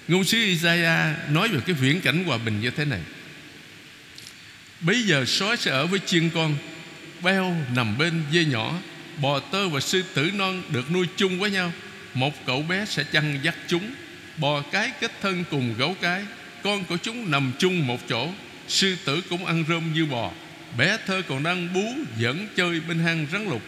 Ngôn 0.09 0.25
sứ 0.25 0.39
Isaiah 0.39 1.31
nói 1.31 1.49
về 1.49 1.61
cái 1.67 1.77
viễn 1.81 2.01
cảnh 2.01 2.25
hòa 2.25 2.39
bình 2.39 2.61
như 2.61 2.71
thế 2.71 2.85
này. 2.85 3.01
Bây 4.81 5.03
giờ 5.03 5.25
sói 5.25 5.57
sẽ 5.57 5.71
ở 5.71 5.87
với 5.87 6.01
chiên 6.07 6.31
con, 6.31 6.57
Beo 7.23 7.57
nằm 7.75 7.99
bên 7.99 8.23
dê 8.33 8.45
nhỏ, 8.45 8.81
Bò 9.23 9.41
tơ 9.41 9.69
và 9.69 9.81
sư 9.81 10.03
tử 10.15 10.31
non 10.35 10.63
được 10.69 10.91
nuôi 10.91 11.07
chung 11.17 11.41
với 11.41 11.51
nhau. 11.51 11.73
Một 12.15 12.47
cậu 12.47 12.63
bé 12.63 12.85
sẽ 12.85 13.05
chăn 13.05 13.39
dắt 13.43 13.55
chúng, 13.69 13.91
Bò 14.37 14.63
cái 14.73 14.93
kết 15.01 15.13
thân 15.23 15.45
cùng 15.51 15.75
gấu 15.79 15.97
cái. 16.01 16.25
Con 16.63 16.85
của 16.85 16.97
chúng 16.97 17.31
nằm 17.31 17.53
chung 17.59 17.87
một 17.87 18.01
chỗ. 18.09 18.29
Sư 18.69 18.97
tử 19.05 19.23
cũng 19.31 19.47
ăn 19.47 19.65
rơm 19.69 19.93
như 19.95 20.07
bò. 20.07 20.33
Bé 20.79 20.99
thơ 21.07 21.23
còn 21.29 21.43
đang 21.43 21.75
bú 21.75 21.95
Dẫn 22.19 22.49
chơi 22.57 22.81
bên 22.81 22.99
hang 22.99 23.27
rắn 23.33 23.49
lục. 23.49 23.63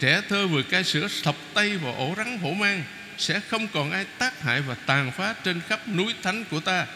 Trẻ 0.00 0.20
thơ 0.28 0.46
vừa 0.46 0.62
cai 0.62 0.84
sữa 0.84 1.08
thập 1.22 1.36
tay 1.54 1.76
vào 1.76 1.94
ổ 1.94 2.14
rắn 2.16 2.38
hổ 2.38 2.50
mang, 2.50 2.82
Sẽ 3.18 3.40
không 3.40 3.68
còn 3.68 3.90
ai 3.90 4.04
tác 4.18 4.42
hại 4.42 4.60
và 4.60 4.74
tàn 4.74 5.12
phá 5.12 5.34
Trên 5.44 5.60
khắp 5.68 5.88
núi 5.88 6.14
thánh 6.22 6.44
của 6.50 6.60
ta. 6.60 6.86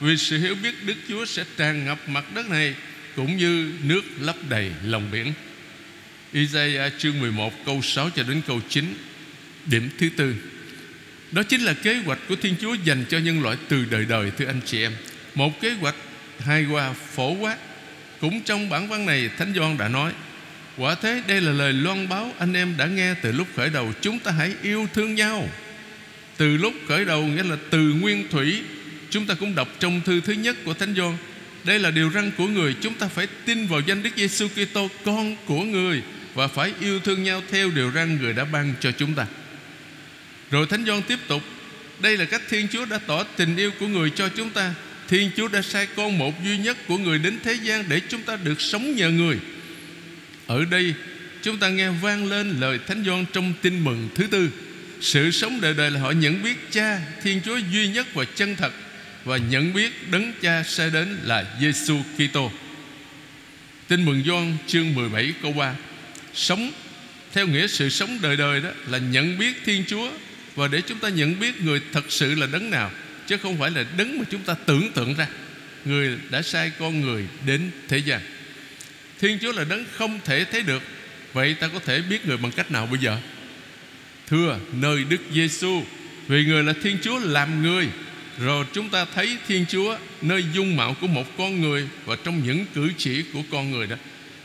Vì 0.00 0.16
sự 0.16 0.38
hiểu 0.38 0.54
biết 0.62 0.84
Đức 0.84 0.96
Chúa 1.08 1.24
sẽ 1.24 1.44
tràn 1.56 1.84
ngập 1.84 2.08
mặt 2.08 2.24
đất 2.34 2.48
này, 2.48 2.74
Cũng 3.16 3.36
như 3.36 3.72
nước 3.82 4.02
lấp 4.18 4.36
đầy 4.48 4.70
lòng 4.84 5.08
biển. 5.12 5.32
Isaiah 6.32 6.92
chương 6.98 7.20
11 7.20 7.52
câu 7.66 7.82
6 7.82 8.10
cho 8.10 8.22
đến 8.22 8.42
câu 8.46 8.60
9 8.68 8.94
Điểm 9.66 9.90
thứ 9.98 10.08
tư. 10.16 10.34
Đó 11.32 11.42
chính 11.42 11.60
là 11.60 11.72
kế 11.72 11.94
hoạch 11.94 12.18
của 12.28 12.36
Thiên 12.36 12.54
Chúa 12.60 12.74
dành 12.74 13.04
cho 13.08 13.18
nhân 13.18 13.42
loại 13.42 13.56
từ 13.68 13.84
đời 13.90 14.04
đời, 14.04 14.32
thưa 14.38 14.46
anh 14.46 14.60
chị 14.66 14.82
em. 14.82 14.92
Một 15.34 15.60
kế 15.60 15.70
hoạch 15.70 15.94
hài 16.38 16.64
hòa, 16.64 16.92
phổ 16.92 17.32
quát. 17.32 17.56
Cũng 18.20 18.40
trong 18.40 18.68
bản 18.68 18.88
văn 18.88 19.06
này, 19.06 19.30
Thánh 19.38 19.52
Gioan 19.54 19.78
đã 19.78 19.88
nói, 19.88 20.12
Quả 20.76 20.94
thế 20.94 21.22
đây 21.28 21.40
là 21.40 21.52
lời 21.52 21.72
loan 21.72 22.08
báo 22.08 22.32
anh 22.38 22.54
em 22.54 22.74
đã 22.76 22.86
nghe 22.86 23.14
từ 23.22 23.32
lúc 23.32 23.48
khởi 23.56 23.70
đầu. 23.70 23.92
Chúng 24.00 24.18
ta 24.18 24.32
hãy 24.32 24.54
yêu 24.62 24.88
thương 24.94 25.14
nhau. 25.14 25.48
Từ 26.36 26.56
lúc 26.56 26.74
khởi 26.88 27.04
đầu, 27.04 27.22
nghĩa 27.22 27.42
là 27.42 27.56
từ 27.70 27.78
nguyên 28.00 28.28
thủy, 28.30 28.62
Chúng 29.10 29.26
ta 29.26 29.34
cũng 29.34 29.54
đọc 29.54 29.68
trong 29.78 30.00
thư 30.04 30.20
thứ 30.20 30.32
nhất 30.32 30.56
của 30.64 30.74
Thánh 30.74 30.94
Gioan, 30.94 31.16
Đây 31.64 31.78
là 31.78 31.90
điều 31.90 32.10
răn 32.10 32.30
của 32.36 32.46
người. 32.46 32.74
Chúng 32.80 32.94
ta 32.94 33.08
phải 33.08 33.26
tin 33.44 33.66
vào 33.66 33.80
danh 33.80 34.02
Đức 34.02 34.10
Giêsu 34.16 34.48
Kitô, 34.48 34.88
Con 35.04 35.36
của 35.46 35.62
người, 35.62 36.02
Và 36.34 36.48
phải 36.48 36.72
yêu 36.80 37.00
thương 37.00 37.22
nhau 37.22 37.42
theo 37.50 37.70
điều 37.70 37.90
răn 37.90 38.18
người 38.20 38.32
đã 38.32 38.44
ban 38.44 38.74
cho 38.80 38.92
chúng 38.92 39.14
ta. 39.14 39.26
Rồi 40.50 40.66
Thánh 40.66 40.84
Doan 40.86 41.02
tiếp 41.02 41.18
tục, 41.28 41.42
Đây 42.00 42.16
là 42.16 42.24
cách 42.24 42.42
Thiên 42.48 42.68
Chúa 42.68 42.84
đã 42.84 42.98
tỏ 42.98 43.24
tình 43.24 43.56
yêu 43.56 43.70
của 43.80 43.86
người 43.86 44.10
cho 44.10 44.28
chúng 44.28 44.50
ta. 44.50 44.74
Thiên 45.08 45.30
Chúa 45.36 45.48
đã 45.48 45.62
sai 45.62 45.86
con 45.96 46.18
một 46.18 46.44
duy 46.44 46.58
nhất 46.58 46.76
của 46.88 46.98
người 46.98 47.18
đến 47.18 47.38
thế 47.44 47.54
gian 47.62 47.84
Để 47.88 48.00
chúng 48.08 48.22
ta 48.22 48.36
được 48.44 48.60
sống 48.60 48.96
nhờ 48.96 49.10
người. 49.10 49.38
Ở 50.46 50.64
đây, 50.64 50.94
chúng 51.42 51.58
ta 51.58 51.68
nghe 51.68 51.90
vang 51.90 52.26
lên 52.26 52.60
lời 52.60 52.78
Thánh 52.86 53.04
Doan 53.06 53.24
trong 53.32 53.52
tin 53.62 53.84
mừng 53.84 54.08
thứ 54.14 54.26
tư. 54.26 54.50
Sự 55.00 55.30
sống 55.30 55.60
đời 55.60 55.74
đời 55.74 55.90
là 55.90 56.00
họ 56.00 56.10
nhận 56.10 56.42
biết 56.42 56.56
cha, 56.70 57.00
Thiên 57.22 57.40
Chúa 57.44 57.56
duy 57.72 57.88
nhất 57.88 58.06
và 58.14 58.24
chân 58.24 58.56
thật, 58.56 58.72
Và 59.24 59.36
nhận 59.36 59.74
biết 59.74 60.10
đấng 60.10 60.32
cha 60.42 60.62
sẽ 60.62 60.90
đến 60.90 61.18
là 61.22 61.44
Giêsu 61.60 61.96
Kitô. 62.16 62.52
Tin 63.88 64.04
mừng 64.04 64.22
Doan 64.26 64.56
chương 64.66 64.94
17 64.94 65.32
câu 65.42 65.52
3 65.52 65.74
Sống, 66.34 66.72
theo 67.32 67.46
nghĩa 67.46 67.66
sự 67.66 67.88
sống 67.88 68.18
đời 68.22 68.36
đời 68.36 68.60
đó 68.60 68.70
Là 68.86 68.98
nhận 68.98 69.38
biết 69.38 69.52
Thiên 69.64 69.84
Chúa 69.88 70.10
và 70.54 70.68
để 70.68 70.80
chúng 70.80 70.98
ta 70.98 71.08
nhận 71.08 71.40
biết 71.40 71.62
người 71.62 71.80
thật 71.92 72.04
sự 72.08 72.34
là 72.34 72.46
đấng 72.46 72.70
nào, 72.70 72.90
Chứ 73.30 73.36
không 73.36 73.58
phải 73.58 73.70
là 73.70 73.84
đấng 73.96 74.18
mà 74.18 74.24
chúng 74.30 74.42
ta 74.42 74.54
tưởng 74.54 74.92
tượng 74.92 75.14
ra. 75.14 75.26
Người 75.84 76.18
đã 76.30 76.42
sai 76.42 76.72
con 76.78 77.00
người 77.00 77.24
đến 77.46 77.70
thế 77.88 77.98
gian. 77.98 78.20
Thiên 79.20 79.38
Chúa 79.42 79.52
là 79.52 79.64
đấng 79.64 79.84
không 79.92 80.20
thể 80.24 80.44
thấy 80.44 80.62
được. 80.62 80.82
Vậy 81.32 81.54
ta 81.54 81.68
có 81.68 81.78
thể 81.78 82.02
biết 82.10 82.26
người 82.26 82.36
bằng 82.36 82.52
cách 82.52 82.70
nào 82.70 82.86
bây 82.86 83.00
giờ? 83.00 83.18
Thưa 84.26 84.58
nơi 84.72 85.04
Đức 85.04 85.20
Giêsu 85.32 85.82
Vì 86.28 86.44
người 86.44 86.62
là 86.62 86.72
Thiên 86.82 86.98
Chúa 87.02 87.18
làm 87.18 87.62
người, 87.62 87.88
Rồi 88.38 88.64
chúng 88.72 88.88
ta 88.88 89.04
thấy 89.14 89.36
Thiên 89.48 89.64
Chúa 89.68 89.98
Nơi 90.22 90.44
dung 90.54 90.76
mạo 90.76 90.96
của 91.00 91.06
một 91.06 91.36
con 91.38 91.60
người 91.60 91.88
Và 92.04 92.16
trong 92.24 92.42
những 92.46 92.66
cử 92.74 92.90
chỉ 92.98 93.24
của 93.32 93.42
con 93.50 93.70
người 93.70 93.86
đó. 93.86 93.96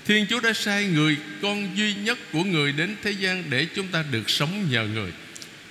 Thiên 0.06 0.26
Chúa 0.30 0.40
đã 0.40 0.54
sai 0.54 0.86
người, 0.86 1.18
Con 1.42 1.78
duy 1.78 1.94
nhất 1.94 2.18
của 2.32 2.44
người 2.44 2.72
đến 2.72 2.96
thế 3.04 3.12
gian 3.12 3.44
Để 3.50 3.68
chúng 3.76 3.88
ta 3.88 4.04
được 4.12 4.30
sống 4.30 4.68
nhờ 4.72 4.88
người. 4.94 5.12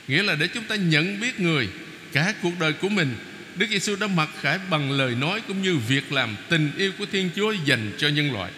Nghĩa 0.09 0.23
là 0.23 0.35
để 0.35 0.47
chúng 0.47 0.65
ta 0.65 0.77
nhận 0.77 1.21
biết 1.21 1.41
người, 1.41 1.69
Cả 2.13 2.35
cuộc 2.43 2.53
đời 2.61 2.73
của 2.73 2.89
mình, 2.89 3.15
Đức 3.57 3.67
Giêsu 3.71 3.97
đã 3.97 4.07
mặc 4.07 4.29
khải 4.41 4.59
bằng 4.71 4.91
lời 4.91 5.15
nói 5.15 5.41
Cũng 5.49 5.63
như 5.63 5.77
việc 5.77 6.13
làm 6.13 6.37
tình 6.49 6.71
yêu 6.79 6.93
của 6.99 7.07
Thiên 7.13 7.31
Chúa 7.37 7.53
Dành 7.53 7.93
cho 7.99 8.09
nhân 8.09 8.33
loại. 8.33 8.53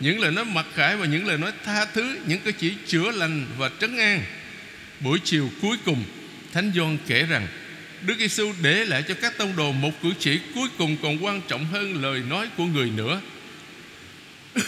Những 0.00 0.20
lời 0.20 0.32
nói 0.32 0.44
mặc 0.44 0.66
khải 0.74 0.96
và 0.96 1.06
những 1.06 1.26
lời 1.26 1.38
nói 1.38 1.52
tha 1.64 1.84
thứ, 1.84 2.18
Những 2.26 2.40
cái 2.44 2.52
chỉ 2.52 2.72
chữa 2.86 3.10
lành 3.10 3.46
và 3.58 3.70
trấn 3.80 3.98
an. 3.98 4.22
Buổi 5.00 5.18
chiều 5.24 5.50
cuối 5.62 5.76
cùng, 5.84 6.04
Thánh 6.52 6.72
Gioan 6.74 6.98
kể 7.06 7.22
rằng, 7.22 7.46
Đức 8.06 8.14
Giêsu 8.18 8.52
để 8.62 8.84
lại 8.84 9.04
cho 9.08 9.14
các 9.14 9.38
tông 9.38 9.56
đồ 9.56 9.72
Một 9.72 10.02
cử 10.02 10.12
chỉ 10.18 10.40
cuối 10.54 10.68
cùng 10.78 10.96
còn 11.02 11.24
quan 11.24 11.40
trọng 11.48 11.64
hơn 11.64 12.02
Lời 12.02 12.22
nói 12.28 12.48
của 12.56 12.66
người 12.66 12.90
nữa. 12.90 13.20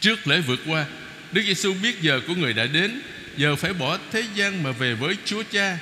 Trước 0.00 0.28
lễ 0.28 0.40
vượt 0.40 0.60
qua, 0.66 0.86
Đức 1.32 1.42
Giêsu 1.46 1.74
biết 1.82 2.00
giờ 2.00 2.20
của 2.26 2.34
người 2.34 2.52
đã 2.52 2.66
đến. 2.66 3.00
Giờ 3.38 3.56
phải 3.56 3.72
bỏ 3.72 3.98
thế 4.12 4.24
gian 4.34 4.62
mà 4.62 4.72
về 4.72 4.94
với 4.94 5.16
Chúa 5.24 5.42
Cha. 5.52 5.78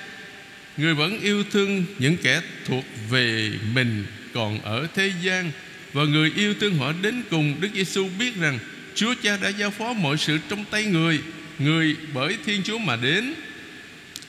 Người 0.76 0.94
vẫn 0.94 1.20
yêu 1.20 1.44
thương 1.50 1.84
những 1.98 2.16
kẻ 2.16 2.40
thuộc 2.66 2.84
về 3.10 3.50
mình 3.74 4.06
còn 4.34 4.60
ở 4.60 4.86
thế 4.94 5.12
gian, 5.22 5.50
Và 5.92 6.04
người 6.04 6.32
yêu 6.36 6.54
thương 6.60 6.78
họ 6.78 6.92
đến 7.02 7.22
cùng 7.30 7.56
Đức 7.60 7.68
Giêsu 7.74 8.08
biết 8.18 8.36
rằng 8.36 8.58
Chúa 8.94 9.14
Cha 9.22 9.36
đã 9.42 9.48
giao 9.48 9.70
phó 9.70 9.92
mọi 9.92 10.16
sự 10.16 10.38
trong 10.48 10.64
tay 10.70 10.84
người 10.84 11.20
Người 11.58 11.96
bởi 12.14 12.36
Thiên 12.46 12.62
Chúa 12.62 12.78
mà 12.78 12.96
đến 12.96 13.34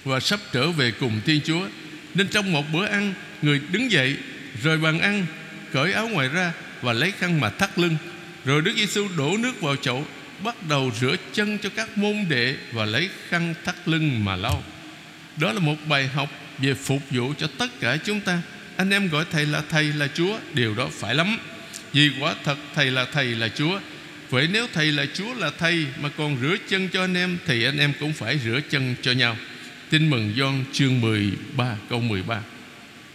Và 0.04 0.20
sắp 0.20 0.40
trở 0.54 0.72
về 0.72 0.92
cùng 0.92 1.22
Thiên 1.26 1.42
Chúa. 1.46 1.68
Nên 2.14 2.28
trong 2.28 2.54
một 2.54 2.66
bữa 2.74 2.86
ăn, 2.86 3.14
Người 3.42 3.62
đứng 3.72 3.92
dậy, 3.92 4.16
Rời 4.64 4.78
bàn 4.78 5.00
ăn, 5.00 5.26
Cởi 5.72 5.94
áo 5.94 6.08
ngoài 6.08 6.30
ra 6.30 6.54
Và 6.82 6.94
lấy 6.94 7.12
khăn 7.12 7.40
mà 7.40 7.50
thắt 7.50 7.80
lưng. 7.80 7.98
Rồi 8.46 8.62
Đức 8.62 8.74
Giêsu 8.78 9.08
đổ 9.18 9.38
nước 9.38 9.62
vào 9.62 9.76
chậu 9.76 10.06
Bắt 10.44 10.56
đầu 10.70 10.92
rửa 11.00 11.16
chân 11.34 11.58
cho 11.58 11.70
các 11.76 11.98
môn 11.98 12.26
đệ 12.30 12.56
Và 12.72 12.86
lấy 12.86 13.10
khăn 13.30 13.54
thắt 13.66 13.76
lưng 13.86 14.26
mà 14.26 14.36
lau. 14.36 14.64
Đó 15.38 15.52
là 15.52 15.60
một 15.60 15.76
bài 15.88 16.08
học 16.08 16.30
về 16.58 16.74
phục 16.74 17.02
vụ 17.12 17.34
cho 17.38 17.48
tất 17.58 17.80
cả 17.80 17.98
chúng 17.98 18.22
ta. 18.22 18.42
Anh 18.76 18.90
em 18.90 19.08
gọi 19.08 19.26
Thầy 19.32 19.46
là 19.46 19.62
Thầy 19.70 19.84
là 19.84 20.08
Chúa, 20.14 20.40
Điều 20.54 20.76
đó 20.76 20.90
phải 20.92 21.16
lắm. 21.16 21.38
Vì 21.94 22.12
quả 22.20 22.36
thật 22.44 22.58
Thầy 22.76 22.92
là 22.92 23.06
Thầy 23.14 23.26
là 23.26 23.50
Chúa. 23.56 23.80
Vậy 24.30 24.48
nếu 24.52 24.68
Thầy 24.74 24.92
là 24.92 25.06
Chúa 25.14 25.34
là 25.34 25.52
Thầy 25.58 25.86
Mà 26.02 26.10
còn 26.18 26.38
rửa 26.42 26.56
chân 26.70 26.90
cho 26.90 27.02
anh 27.02 27.14
em, 27.14 27.38
Thì 27.46 27.64
anh 27.64 27.78
em 27.78 27.94
cũng 28.00 28.14
phải 28.14 28.40
rửa 28.46 28.60
chân 28.70 28.96
cho 29.02 29.12
nhau. 29.12 29.38
Tin 29.90 30.10
mừng 30.10 30.34
Gioan 30.38 30.64
chương 30.74 31.02
13 31.02 31.76
câu 31.90 32.02
13 32.02 32.42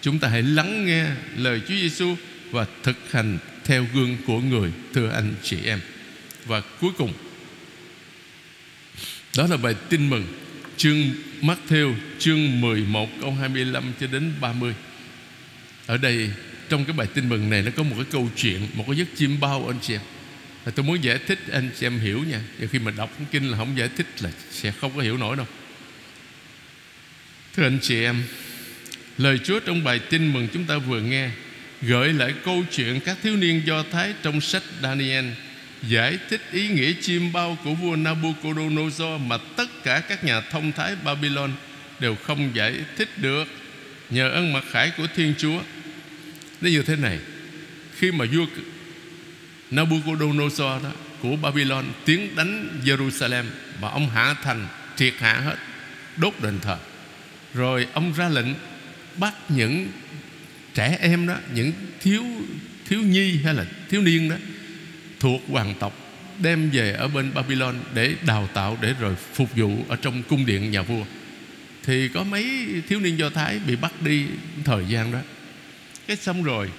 Chúng 0.00 0.18
ta 0.18 0.28
hãy 0.28 0.42
lắng 0.42 0.86
nghe 0.86 1.06
lời 1.36 1.60
Chúa 1.68 1.74
Giêsu 1.74 2.16
Và 2.50 2.66
thực 2.82 2.96
hành 3.12 3.38
theo 3.64 3.86
gương 3.94 4.16
của 4.26 4.40
người, 4.40 4.72
Thưa 4.94 5.10
anh 5.10 5.34
chị 5.42 5.56
em. 5.64 5.80
Và 6.46 6.60
cuối 6.80 6.90
cùng, 6.98 7.12
Đó 9.36 9.46
là 9.46 9.56
bài 9.56 9.74
tin 9.88 10.10
mừng, 10.10 10.26
Chương 10.76 11.10
Matthew, 11.40 11.94
chương 12.18 12.60
11 12.60 13.08
câu 13.20 13.32
25 13.32 13.92
cho 14.00 14.06
đến 14.06 14.32
30 14.40 14.74
Ở 15.86 15.96
đây, 15.96 16.30
trong 16.68 16.84
cái 16.84 16.96
bài 16.96 17.06
tin 17.14 17.28
mừng 17.28 17.50
này, 17.50 17.62
Nó 17.62 17.70
có 17.76 17.82
một 17.82 17.94
cái 17.96 18.06
câu 18.10 18.28
chuyện, 18.36 18.68
Một 18.74 18.84
cái 18.86 18.96
giấc 18.96 19.08
chim 19.16 19.40
bao 19.40 19.66
anh 19.66 19.78
chị 19.80 19.94
em. 19.94 20.00
Và 20.64 20.72
Tôi 20.72 20.84
muốn 20.84 21.04
giải 21.04 21.18
thích 21.26 21.38
anh 21.52 21.70
chị 21.78 21.86
em 21.86 21.98
hiểu 21.98 22.24
nha. 22.30 22.40
Và 22.58 22.66
khi 22.72 22.78
mà 22.78 22.90
đọc 22.90 23.10
kinh 23.30 23.50
là 23.50 23.58
không 23.58 23.78
giải 23.78 23.88
thích 23.96 24.06
là 24.20 24.30
Sẽ 24.50 24.70
không 24.70 24.92
có 24.96 25.02
hiểu 25.02 25.16
nổi 25.16 25.36
đâu. 25.36 25.46
Thưa 27.56 27.62
anh 27.62 27.78
chị 27.82 28.02
em, 28.02 28.22
Lời 29.18 29.38
Chúa 29.44 29.60
trong 29.60 29.84
bài 29.84 29.98
tin 29.98 30.32
mừng 30.32 30.48
chúng 30.52 30.64
ta 30.64 30.78
vừa 30.78 31.00
nghe 31.00 31.30
Gợi 31.82 32.12
lại 32.12 32.34
câu 32.44 32.64
chuyện 32.72 33.00
các 33.00 33.18
thiếu 33.22 33.36
niên 33.36 33.62
Do 33.66 33.84
Thái 33.92 34.14
trong 34.22 34.40
sách 34.40 34.62
Daniel 34.82 35.24
giải 35.88 36.18
thích 36.30 36.40
ý 36.52 36.68
nghĩa 36.68 36.92
chim 36.92 37.32
bao 37.32 37.58
của 37.64 37.74
vua 37.74 37.96
Nabucodonosor 37.96 39.20
mà 39.26 39.38
tất 39.56 39.84
cả 39.84 40.00
các 40.08 40.24
nhà 40.24 40.40
thông 40.40 40.72
thái 40.72 40.96
Babylon 41.04 41.52
đều 42.00 42.14
không 42.14 42.50
giải 42.54 42.74
thích 42.96 43.08
được 43.16 43.44
nhờ 44.10 44.30
ân 44.30 44.52
mặc 44.52 44.64
khải 44.70 44.92
của 44.96 45.06
Thiên 45.16 45.34
Chúa. 45.38 45.60
Nó 46.60 46.70
như 46.70 46.82
thế 46.82 46.96
này, 46.96 47.18
khi 47.98 48.12
mà 48.12 48.24
vua 48.24 48.46
Nabucodonosor 49.70 50.82
đó 50.82 50.92
của 51.20 51.36
Babylon 51.36 51.84
tiến 52.04 52.36
đánh 52.36 52.80
Jerusalem 52.84 53.44
và 53.80 53.88
ông 53.88 54.10
hạ 54.10 54.34
thành 54.42 54.68
triệt 54.96 55.14
hạ 55.18 55.34
hết, 55.34 55.56
đốt 56.16 56.34
đền 56.42 56.58
thờ. 56.60 56.78
Rồi 57.54 57.86
ông 57.92 58.12
ra 58.12 58.28
lệnh 58.28 58.54
bắt 59.16 59.34
những 59.48 59.88
trẻ 60.74 60.98
em 61.00 61.26
đó, 61.26 61.36
những 61.54 61.72
thiếu 62.00 62.24
thiếu 62.88 63.02
nhi 63.02 63.38
hay 63.44 63.54
là 63.54 63.64
thiếu 63.90 64.02
niên 64.02 64.28
đó 64.28 64.36
thuộc 65.22 65.42
hoàng 65.48 65.74
tộc, 65.78 65.92
đem 66.38 66.70
về 66.70 66.92
ở 66.92 67.08
bên 67.08 67.34
Babylon 67.34 67.74
để 67.94 68.14
đào 68.26 68.48
tạo, 68.54 68.78
để 68.80 68.94
rồi 69.00 69.14
phục 69.34 69.56
vụ 69.56 69.84
ở 69.88 69.96
trong 69.96 70.22
cung 70.22 70.46
điện 70.46 70.70
nhà 70.70 70.82
vua. 70.82 71.04
Thì 71.84 72.08
có 72.08 72.24
mấy 72.24 72.66
thiếu 72.88 73.00
niên 73.00 73.18
Do 73.18 73.30
Thái 73.30 73.58
bị 73.58 73.76
bắt 73.76 74.02
đi 74.02 74.26
thời 74.64 74.84
gian 74.88 75.12
đó. 75.12 75.18
Cái 76.06 76.16
xong 76.16 76.42
rồi, 76.42 76.70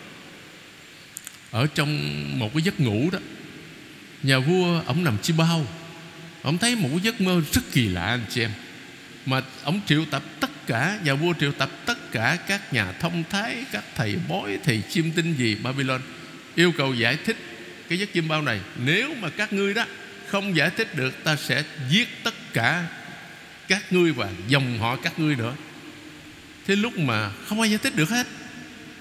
ở 1.51 1.67
trong 1.75 1.99
một 2.39 2.53
cái 2.53 2.61
giấc 2.61 2.79
ngủ 2.79 3.09
đó, 3.11 3.19
nhà 4.23 4.39
vua 4.39 4.81
ông 4.85 5.03
nằm 5.03 5.17
chi 5.21 5.33
bao. 5.37 5.65
Ông 6.41 6.57
thấy 6.57 6.75
một 6.75 6.89
cái 6.91 6.99
giấc 7.03 7.21
mơ 7.21 7.41
rất 7.51 7.61
kỳ 7.71 7.87
lạ, 7.87 8.05
anh 8.05 8.25
chị 8.29 8.41
em. 8.41 8.51
Mà 9.25 9.41
ông 9.63 9.81
triệu 9.85 10.05
tập 10.11 10.23
tất 10.39 10.67
cả, 10.67 10.99
nhà 11.03 11.13
vua 11.13 11.33
triệu 11.39 11.51
tập 11.51 11.69
tất 11.85 12.11
cả 12.11 12.37
các 12.47 12.73
nhà 12.73 12.91
thông 12.91 13.23
thái, 13.29 13.65
các 13.71 13.83
thầy 13.95 14.15
bói, 14.29 14.59
thầy 14.63 14.81
chiêm 14.89 15.11
tinh 15.11 15.33
gì 15.33 15.55
Babylon, 15.55 16.01
yêu 16.55 16.71
cầu 16.77 16.93
giải 16.93 17.17
thích 17.25 17.37
cái 17.89 17.99
giấc 17.99 18.09
chiêm 18.13 18.27
bao 18.27 18.41
này. 18.41 18.59
Nếu 18.85 19.13
mà 19.19 19.29
các 19.29 19.53
ngươi 19.53 19.73
đó 19.73 19.85
không 20.27 20.55
giải 20.55 20.69
thích 20.69 20.95
được, 20.95 21.23
ta 21.23 21.35
sẽ 21.35 21.63
giết 21.89 22.23
tất 22.23 22.33
cả 22.53 22.87
các 23.67 23.93
ngươi 23.93 24.11
và 24.11 24.29
dòng 24.47 24.79
họ 24.79 24.95
các 24.95 25.19
ngươi 25.19 25.35
nữa. 25.35 25.55
Thế 26.67 26.75
lúc 26.75 26.97
mà 26.97 27.31
không 27.45 27.61
ai 27.61 27.69
giải 27.69 27.79
thích 27.83 27.95
được 27.95 28.09
hết, 28.09 28.27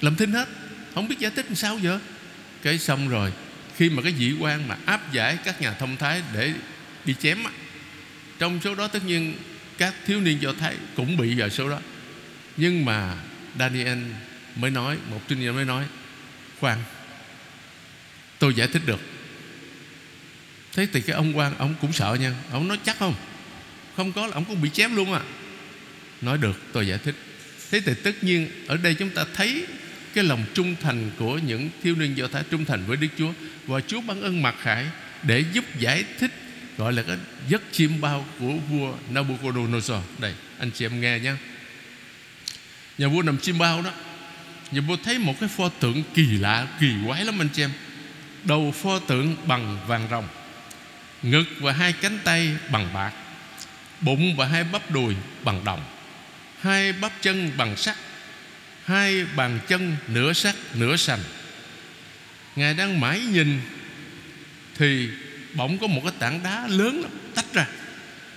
làm 0.01 0.17
thinh 0.17 0.33
hết, 0.33 0.49
không 0.95 1.09
biết 1.09 1.19
giải 1.19 1.33
thích 1.37 1.47
làm 1.47 1.55
sao 1.55 1.79
giờ? 1.79 1.99
Cái 2.63 2.79
xong 2.79 3.09
rồi, 3.09 3.33
khi 3.77 3.91
mà 3.91 4.03
cái 4.03 4.13
vị 4.13 4.35
quan 4.41 4.69
mà 4.69 4.77
áp 4.87 5.13
giải 5.13 5.39
các 5.45 5.61
nhà 5.61 5.73
thông 5.73 5.97
thái 5.97 6.23
để 6.35 6.53
đi 7.05 7.15
chém 7.21 7.39
trong 8.39 8.61
số 8.65 8.75
đó 8.75 8.89
tất 8.89 9.05
nhiên 9.07 9.35
các 9.79 9.95
thiếu 10.07 10.21
niên 10.21 10.43
do 10.43 10.53
thái 10.53 10.75
cũng 10.97 11.17
bị 11.17 11.39
vào 11.39 11.49
số 11.49 11.69
đó. 11.69 11.81
Nhưng 12.57 12.85
mà 12.85 13.15
Daniel 13.59 13.99
mới 14.57 14.71
nói, 14.71 14.97
một 15.11 15.21
trinh 15.29 15.41
nhân 15.41 15.55
mới 15.55 15.65
nói, 15.65 15.85
khoan 16.61 16.79
tôi 18.43 18.55
giải 18.55 18.69
thích 18.69 18.83
được. 18.87 19.01
Thế 20.73 20.87
thì 20.93 21.01
cái 21.01 21.17
ông 21.17 21.37
quan, 21.37 21.59
ông 21.59 21.75
cũng 21.81 21.93
sợ 21.93 22.17
nha. 22.21 22.35
Ông 22.51 22.69
nói 22.69 22.79
chắc 22.85 22.99
không? 22.99 23.15
Không 23.97 24.13
có 24.13 24.27
là 24.27 24.33
ông 24.35 24.45
cũng 24.45 24.63
bị 24.63 24.71
chém 24.71 24.97
luôn 24.97 25.13
à. 25.13 25.21
Nói 26.21 26.39
được, 26.39 26.61
tôi 26.73 26.87
giải 26.87 26.99
thích. 26.99 27.15
Thế 27.71 27.81
thì 27.81 27.93
tất 28.05 28.25
nhiên, 28.25 28.51
ở 28.67 28.77
đây 28.77 28.95
chúng 28.95 29.11
ta 29.11 29.25
thấy 29.35 29.67
cái 30.15 30.25
lòng 30.25 30.45
trung 30.55 30.77
thành 30.81 31.11
của 31.19 31.39
những 31.39 31.71
thiếu 31.83 31.97
niên 31.97 32.17
do 32.17 32.29
thái 32.29 32.43
trung 32.51 32.65
thành 32.65 32.85
với 32.87 32.97
đức 32.97 33.09
chúa. 33.19 33.33
Và 33.67 33.81
chúa 33.81 34.01
ban 34.01 34.23
ơn 34.23 34.43
mặc 34.43 34.55
khải 34.63 34.87
để 35.23 35.45
giúp 35.53 35.65
giải 35.79 36.05
thích, 36.19 36.31
gọi 36.79 36.93
là 36.93 37.03
cái 37.03 37.17
giấc 37.49 37.63
chim 37.73 38.01
bao 38.01 38.27
của 38.39 38.53
vua 38.71 38.95
Nabucodonosor. 39.11 40.03
Đây, 40.19 40.35
anh 40.59 40.71
chị 40.71 40.85
em 40.85 41.01
nghe 41.01 41.19
nhé 41.19 41.33
nhà 42.99 43.09
vua 43.09 43.23
nằm 43.23 43.39
chim 43.39 43.59
bao 43.59 43.83
đó. 43.83 43.91
Nhà 44.73 44.81
vua 44.81 44.97
thấy 45.05 45.19
một 45.19 45.35
cái 45.41 45.49
pho 45.49 45.69
tượng 45.69 46.03
kỳ 46.15 46.27
lạ, 46.27 46.69
kỳ 46.81 46.89
quái 47.07 47.25
lắm 47.25 47.41
anh 47.41 47.49
chị 47.53 47.63
em 47.63 47.71
đầu 48.45 48.73
pho 48.73 48.99
tượng 48.99 49.37
bằng 49.47 49.79
vàng 49.87 50.09
rồng, 50.11 50.29
ngực 51.23 51.45
và 51.61 51.73
hai 51.73 51.93
cánh 51.93 52.19
tay 52.25 52.57
bằng 52.71 52.93
bạc, 52.95 53.13
bụng 54.01 54.37
và 54.37 54.47
hai 54.47 54.65
bắp 54.65 54.91
đùi 54.91 55.15
bằng 55.45 55.65
đồng, 55.65 55.85
hai 56.61 56.93
bắp 56.93 57.13
chân 57.21 57.51
bằng 57.57 57.77
sắt, 57.77 57.97
hai 58.85 59.25
bàn 59.37 59.59
chân 59.69 59.97
nửa 60.09 60.33
sắt 60.33 60.55
nửa 60.75 60.97
sành. 60.97 61.21
Ngài 62.57 62.75
đang 62.75 63.01
mãi 63.01 63.21
nhìn 63.21 63.61
thì 64.79 65.09
bỗng 65.55 65.79
có 65.79 65.87
một 65.87 66.01
cái 66.05 66.13
tảng 66.19 66.43
đá 66.43 66.67
lớn 66.69 67.03
tách 67.35 67.55
ra. 67.55 67.67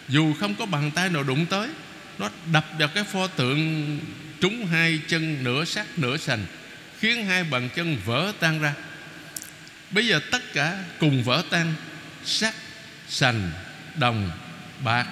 Dù 0.08 0.34
không 0.34 0.56
có 0.56 0.66
bàn 0.66 0.92
tay 0.92 1.10
nào 1.10 1.24
đụng 1.24 1.46
tới, 1.46 1.70
nó 2.18 2.30
đập 2.54 2.66
vào 2.80 2.88
cái 2.88 3.04
pho 3.04 3.28
tượng 3.28 4.00
trúng 4.42 4.68
hai 4.68 5.00
chân 5.08 5.44
nửa 5.44 5.66
sắt 5.66 6.00
nửa 6.00 6.18
sành, 6.18 6.46
khiến 7.00 7.26
hai 7.26 7.44
bàn 7.44 7.70
chân 7.76 7.98
vỡ 8.06 8.32
tan 8.40 8.62
ra 8.62 8.74
bây 9.92 10.08
giờ 10.08 10.20
tất 10.32 10.54
cả 10.54 10.84
cùng 11.00 11.24
vỡ 11.24 11.44
tan 11.50 11.74
sắt 12.26 12.54
sành, 13.10 13.52
đồng, 13.96 14.32
bạc, 14.84 15.08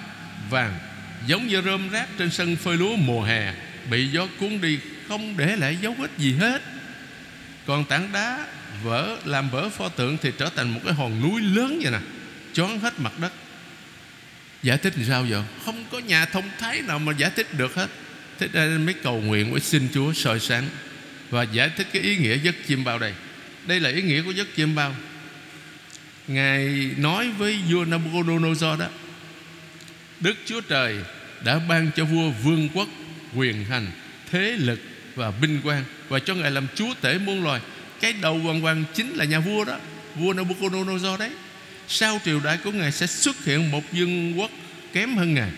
vàng. 0.50 0.78
Giống 1.26 1.46
như 1.46 1.62
rơm 1.62 1.88
rác 1.88 2.08
trên 2.18 2.30
sân 2.30 2.56
phơi 2.56 2.76
lúa 2.76 2.96
mùa 2.96 3.22
hè, 3.22 3.54
bị 3.90 4.08
gió 4.08 4.26
cuốn 4.38 4.60
đi, 4.60 4.78
không 5.08 5.36
để 5.36 5.56
lại 5.56 5.78
dấu 5.80 5.92
vết 5.92 6.10
gì 6.18 6.34
hết. 6.34 6.62
Còn 7.66 7.84
tảng 7.84 8.12
đá 8.12 8.46
vỡ, 8.82 9.16
làm 9.24 9.50
vỡ 9.50 9.68
pho 9.68 9.88
tượng 9.88 10.18
thì 10.22 10.32
trở 10.38 10.50
thành 10.56 10.70
một 10.70 10.80
cái 10.84 10.94
hòn 10.94 11.20
núi 11.20 11.42
lớn 11.42 11.80
vậy 11.82 11.92
nè 11.92 11.98
choán 12.54 12.80
hết 12.80 13.00
mặt 13.00 13.12
đất. 13.18 13.32
Giải 14.62 14.78
thích 14.78 14.92
làm 14.96 15.06
sao 15.06 15.26
vậy 15.30 15.42
không 15.64 15.84
có 15.92 15.98
nhà 15.98 16.26
thông 16.26 16.50
thái 16.58 16.82
nào 16.82 16.98
mà 16.98 17.12
giải 17.18 17.30
thích 17.36 17.54
được 17.54 17.74
hết. 17.74 17.90
Thế 18.38 18.48
nên 18.52 18.86
mới 18.86 18.94
cầu 18.94 19.20
nguyện 19.20 19.52
với 19.52 19.60
xin 19.60 19.88
Chúa 19.94 20.12
soi 20.12 20.40
sáng 20.40 20.68
và 21.30 21.42
giải 21.42 21.70
thích 21.76 21.86
cái 21.92 22.02
ý 22.02 22.16
nghĩa 22.16 22.36
giấc 22.38 22.54
chim 22.66 22.84
bao 22.84 22.98
đây 22.98 23.14
đây 23.66 23.80
là 23.80 23.90
ý 23.90 24.02
nghĩa 24.02 24.22
của 24.22 24.30
giấc 24.30 24.46
chiêm 24.56 24.74
bao. 24.74 24.94
Ngài 26.28 26.90
nói 26.96 27.30
với 27.30 27.58
vua 27.70 27.84
Nabucodonosor 27.84 28.80
đó, 28.80 28.86
Đức 30.20 30.36
Chúa 30.46 30.60
Trời 30.60 30.96
đã 31.44 31.58
ban 31.58 31.90
cho 31.96 32.04
vua 32.04 32.30
vương 32.30 32.68
quốc 32.74 32.88
quyền 33.34 33.64
hành, 33.64 33.86
thế 34.30 34.56
lực 34.58 34.80
và 35.14 35.30
binh 35.30 35.60
quan 35.64 35.84
và 36.08 36.18
cho 36.18 36.34
ngài 36.34 36.50
làm 36.50 36.66
chúa 36.74 36.94
tể 37.00 37.18
muôn 37.18 37.44
loài. 37.44 37.60
Cái 38.00 38.12
đầu 38.12 38.38
hoàng 38.38 38.60
hoàng 38.60 38.84
chính 38.94 39.14
là 39.14 39.24
nhà 39.24 39.40
vua 39.40 39.64
đó, 39.64 39.78
vua 40.14 40.32
Nabucodonosor 40.32 41.20
đấy. 41.20 41.30
Sau 41.88 42.20
triều 42.24 42.40
đại 42.40 42.58
của 42.64 42.72
ngài 42.72 42.92
sẽ 42.92 43.06
xuất 43.06 43.44
hiện 43.44 43.70
một 43.70 43.82
vương 43.92 44.40
quốc 44.40 44.50
kém 44.92 45.16
hơn 45.16 45.34
ngài. 45.34 45.50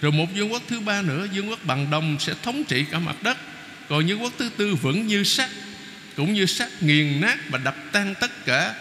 Rồi 0.00 0.12
một 0.12 0.26
vương 0.34 0.52
quốc 0.52 0.62
thứ 0.68 0.80
ba 0.80 1.02
nữa, 1.02 1.26
vương 1.34 1.50
quốc 1.50 1.64
bằng 1.64 1.90
đồng 1.90 2.16
sẽ 2.20 2.34
thống 2.42 2.64
trị 2.68 2.84
cả 2.90 2.98
mặt 2.98 3.22
đất. 3.22 3.36
Còn 3.88 4.06
vương 4.06 4.22
quốc 4.22 4.32
thứ 4.38 4.50
tư 4.56 4.74
vẫn 4.74 5.06
như 5.06 5.24
sắt 5.24 5.50
cũng 6.18 6.34
như 6.34 6.46
sắt 6.46 6.82
nghiền 6.82 7.20
nát 7.20 7.38
và 7.50 7.58
đập 7.58 7.76
tan 7.92 8.14
tất 8.20 8.44
cả, 8.46 8.74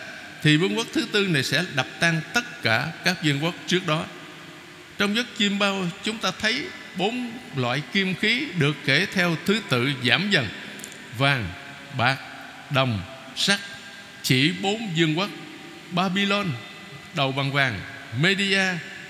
thì 0.43 0.58
vương 0.58 0.78
quốc 0.78 0.88
thứ 0.93 1.08
tư 1.12 1.28
này 1.28 1.43
sẽ 1.43 1.63
đập 1.76 1.88
tan 2.00 2.21
tất 2.34 2.62
cả 2.63 2.91
các 3.06 3.23
vương 3.23 3.43
quốc 3.43 3.56
trước 3.67 3.88
đó. 3.88 4.06
Trong 4.97 5.15
giấc 5.15 5.26
chim 5.38 5.60
bao, 5.60 5.86
chúng 6.04 6.17
ta 6.17 6.32
thấy 6.41 6.63
bốn 6.95 7.32
loại 7.56 7.82
kim 7.93 8.15
khí 8.15 8.47
được 8.60 8.76
kể 8.86 9.08
theo 9.13 9.38
thứ 9.45 9.62
tự 9.69 9.91
giảm 10.06 10.30
dần 10.30 10.47
vàng, 11.17 11.45
bạc, 11.97 12.17
đồng, 12.69 13.02
sắt. 13.36 13.60
Chỉ 14.23 14.52
bốn 14.62 14.93
vương 14.97 15.19
quốc 15.19 15.30
Babylon, 15.91 16.47
đầu 17.15 17.32
bằng 17.32 17.52
vàng, 17.52 17.80
Media, 18.21 18.63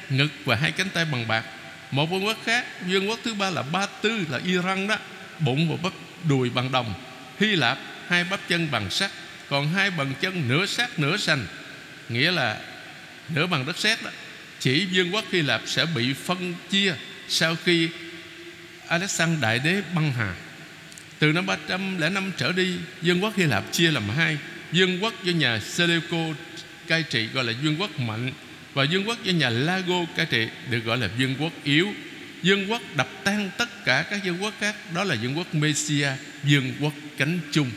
ngực 0.10 0.30
và 0.46 0.56
hai 0.56 0.72
cánh 0.72 0.90
tay 0.90 1.06
bằng 1.06 1.28
bạc. 1.28 1.44
Một 1.92 2.06
vương 2.06 2.26
quốc 2.26 2.38
khác, 2.46 2.66
vương 2.88 3.10
quốc 3.10 3.20
thứ 3.24 3.34
ba 3.34 3.50
là 3.50 3.62
Ba 3.62 3.86
Tư, 4.02 4.26
là 4.30 4.40
Iran 4.46 4.88
đó, 4.88 4.98
bụng 5.40 5.70
và 5.70 5.78
bắp 5.84 5.94
đùi 6.30 6.50
bằng 6.50 6.72
đồng, 6.72 6.94
Hy 7.40 7.56
Lạp 7.56 7.78
hai 8.10 8.24
bắp 8.24 8.40
chân 8.48 8.68
bằng 8.72 8.90
sắt, 8.90 9.12
còn 9.50 9.74
hai 9.74 9.92
bàn 9.92 10.14
chân 10.22 10.48
nửa 10.48 10.66
sắt 10.66 11.00
nửa 11.00 11.18
sành. 11.18 11.46
Nghĩa 12.10 12.32
là 12.32 12.58
nửa 13.30 13.48
bằng 13.48 13.66
đất 13.66 13.78
sét 13.78 14.04
đó. 14.04 14.10
Chỉ 14.60 14.86
vương 14.86 15.14
quốc 15.14 15.26
Hy 15.32 15.42
Lạp 15.42 15.62
sẽ 15.66 15.86
bị 15.96 16.14
phân 16.14 16.54
chia 16.70 16.96
sau 17.28 17.56
khi 17.64 17.90
Alexander 18.88 19.42
Đại 19.42 19.60
Đế 19.60 19.82
băng 19.96 20.14
hà. 20.14 20.36
Từ 21.20 21.32
năm 21.32 21.46
305 21.46 22.32
trở 22.38 22.52
đi, 22.52 22.76
vương 23.02 23.24
quốc 23.24 23.36
Hy 23.36 23.44
Lạp 23.44 23.64
chia 23.72 23.92
làm 23.92 24.10
hai. 24.10 24.38
Vương 24.72 25.04
quốc 25.04 25.14
do 25.24 25.32
nhà 25.32 25.60
Seleuco 25.60 26.18
cai 26.88 27.04
trị 27.04 27.28
gọi 27.34 27.44
là 27.44 27.54
vương 27.64 27.82
quốc 27.82 28.00
mạnh 28.00 28.32
và 28.74 28.86
vương 28.92 29.08
quốc 29.08 29.24
do 29.24 29.32
nhà 29.32 29.50
Lago 29.50 30.06
cai 30.16 30.26
trị 30.26 30.48
được 30.70 30.80
gọi 30.86 30.98
là 30.98 31.10
vương 31.18 31.36
quốc 31.40 31.54
yếu. 31.64 31.94
Vương 32.44 32.72
quốc 32.72 32.82
đập 32.96 33.10
tan 33.24 33.50
tất 33.58 33.86
cả 33.86 34.06
các 34.10 34.22
vương 34.26 34.44
quốc 34.44 34.54
khác, 34.60 34.76
đó 34.94 35.04
là 35.04 35.16
vương 35.22 35.38
quốc 35.38 35.56
Messia 35.56 36.10
vương 36.44 36.74
quốc 36.82 36.94
cánh 37.18 37.40
chung 37.52 37.72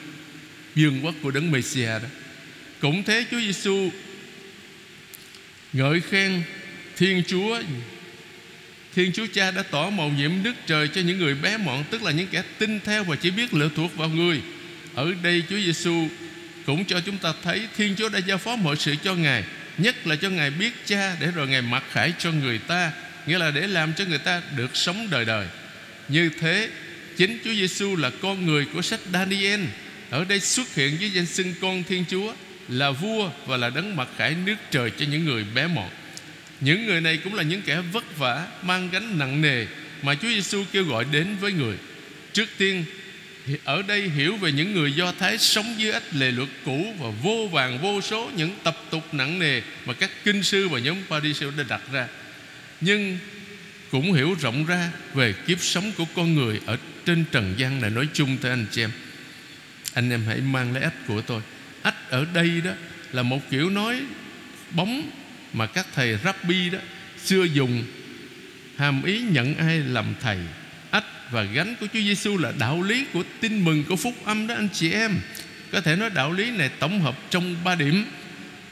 vương 0.75 1.05
quốc 1.05 1.15
của 1.23 1.31
đấng 1.31 1.51
Messia 1.51 1.87
đó. 1.87 2.09
Cũng 2.81 3.03
thế 3.03 3.25
Chúa 3.31 3.41
Giêsu 3.41 3.91
ngợi 5.73 6.01
khen 6.01 6.43
Thiên 6.97 7.23
Chúa. 7.27 7.61
Thiên 8.95 9.13
Chúa 9.13 9.27
Cha 9.33 9.51
đã 9.51 9.63
tỏ 9.63 9.91
màu 9.91 10.09
nhiệm 10.09 10.43
đức 10.43 10.53
trời 10.67 10.89
cho 10.89 11.01
những 11.01 11.19
người 11.19 11.35
bé 11.35 11.57
mọn, 11.57 11.85
Tức 11.91 12.03
là 12.03 12.11
những 12.11 12.27
kẻ 12.31 12.43
tin 12.59 12.81
theo 12.81 13.05
và 13.05 13.17
chỉ 13.17 13.31
biết 13.31 13.55
lựa 13.55 13.69
thuộc 13.77 13.97
vào 13.97 14.09
người. 14.09 14.41
Ở 14.95 15.15
đây 15.23 15.43
Chúa 15.51 15.57
Giêsu 15.57 16.09
cũng 16.67 16.85
cho 16.85 17.01
chúng 17.01 17.19
ta 17.19 17.33
thấy 17.43 17.69
Thiên 17.77 17.95
Chúa 17.97 18.09
đã 18.09 18.19
giao 18.19 18.39
phó 18.39 18.57
mọi 18.57 18.77
sự 18.77 18.95
cho 19.05 19.15
Ngài, 19.15 19.45
Nhất 19.79 20.07
là 20.07 20.17
cho 20.17 20.31
Ngài 20.31 20.51
biết 20.51 20.73
cha 20.87 21.17
Để 21.21 21.27
rồi 21.27 21.49
Ngài 21.49 21.63
mặc 21.63 21.83
khải 21.93 22.13
cho 22.19 22.33
người 22.33 22.59
ta, 22.59 22.93
Nghĩa 23.27 23.39
là 23.39 23.51
để 23.51 23.67
làm 23.67 23.93
cho 23.95 24.05
người 24.05 24.19
ta 24.19 24.43
được 24.57 24.77
sống 24.77 25.09
đời 25.11 25.25
đời. 25.25 25.47
Như 26.09 26.31
thế, 26.41 26.69
Chính 27.17 27.39
Chúa 27.45 27.55
Giêsu 27.55 27.97
là 27.97 28.11
con 28.23 28.47
người 28.47 28.67
của 28.73 28.83
sách 28.83 29.01
Daniel. 29.13 29.61
Ở 30.11 30.25
đây 30.25 30.41
xuất 30.41 30.75
hiện 30.75 30.97
với 31.01 31.11
danh 31.11 31.27
xưng 31.27 31.55
con 31.61 31.83
Thiên 31.89 32.05
Chúa, 32.11 32.35
Là 32.69 32.91
vua 32.91 33.31
và 33.47 33.57
là 33.57 33.71
đấng 33.71 33.97
mặc 33.97 34.09
khải 34.17 34.35
nước 34.35 34.55
trời 34.71 34.91
cho 34.99 35.07
những 35.11 35.25
người 35.25 35.45
bé 35.55 35.67
mọn. 35.67 35.89
Những 36.61 36.87
người 36.87 37.01
này 37.01 37.17
cũng 37.17 37.35
là 37.35 37.43
những 37.43 37.63
kẻ 37.63 37.83
vất 37.93 38.19
vả, 38.19 38.47
Mang 38.63 38.89
gánh 38.93 39.19
nặng 39.19 39.43
nề 39.43 39.67
Mà 40.03 40.15
Chúa 40.15 40.29
Giêsu 40.29 40.65
kêu 40.73 40.85
gọi 40.85 41.05
đến 41.13 41.37
với 41.41 41.53
người. 41.53 41.77
Trước 42.33 42.49
tiên 42.59 42.85
ở 43.65 43.83
đây 43.83 44.09
hiểu 44.09 44.37
về 44.37 44.53
những 44.53 44.75
người 44.75 44.93
Do 44.93 45.13
Thái 45.19 45.39
sống 45.39 45.75
dưới 45.79 45.93
ách 45.93 46.15
lề 46.15 46.31
luật 46.31 46.49
cũ 46.65 46.95
Và 46.99 47.11
vô 47.23 47.49
vàng, 47.53 47.79
vô 47.83 48.01
số 48.01 48.31
những 48.37 48.51
tập 48.63 48.77
tục 48.91 49.15
nặng 49.15 49.39
nề 49.39 49.61
Mà 49.87 49.93
các 49.93 50.11
kinh 50.25 50.43
sư 50.43 50.69
và 50.69 50.79
nhóm 50.79 50.97
Pharisee 51.09 51.51
đã 51.57 51.65
đặt 51.69 51.83
ra. 51.93 52.09
Nhưng 52.81 53.19
cũng 53.91 54.13
hiểu 54.13 54.37
rộng 54.41 54.67
ra 54.67 54.91
Về 55.15 55.35
kiếp 55.47 55.61
sống 55.61 55.93
của 55.97 56.05
con 56.15 56.35
người 56.35 56.61
Ở 56.67 56.77
trên 57.07 57.25
trần 57.33 57.55
gian 57.57 57.81
này. 57.81 57.91
Nói 57.91 58.09
chung 58.13 58.37
tới 58.37 58.51
anh 58.51 58.67
chị 58.71 58.83
em. 58.83 58.91
Anh 59.95 60.11
em 60.11 60.25
hãy 60.27 60.41
mang 60.41 60.73
lấy 60.73 60.83
ách 60.83 61.07
của 61.07 61.21
tôi. 61.21 61.43
Ách 61.83 62.11
ở 62.11 62.27
đây 62.35 62.61
đó 62.65 62.71
Là 63.13 63.23
một 63.23 63.51
kiểu 63.51 63.71
nói 63.71 64.01
bóng 64.71 65.11
mà 65.53 65.67
các 65.67 65.87
thầy 65.95 66.19
rabbi 66.25 66.71
đó 66.71 66.79
xưa 67.25 67.45
dùng. 67.45 67.85
Hàm 68.77 69.03
ý 69.05 69.21
nhận 69.21 69.55
ai 69.55 69.79
làm 69.79 70.15
thầy. 70.21 70.39
Ách 70.91 71.05
và 71.31 71.43
gánh 71.43 71.75
của 71.81 71.87
Chúa 71.93 72.01
Giêsu 72.01 72.39
là 72.39 72.53
đạo 72.59 72.83
lý 72.83 73.05
của 73.13 73.23
tin 73.41 73.65
mừng, 73.65 73.85
của 73.85 73.97
phúc 73.97 74.15
âm 74.25 74.47
đó 74.47 74.55
anh 74.55 74.69
chị 74.73 74.93
em. 74.93 75.21
Có 75.73 75.81
thể 75.81 75.97
nói 75.97 76.11
đạo 76.11 76.33
lý 76.33 76.51
này 76.51 76.71
tổng 76.79 77.01
hợp 77.01 77.19
trong 77.31 77.57
ba 77.65 77.75
điểm. 77.75 78.05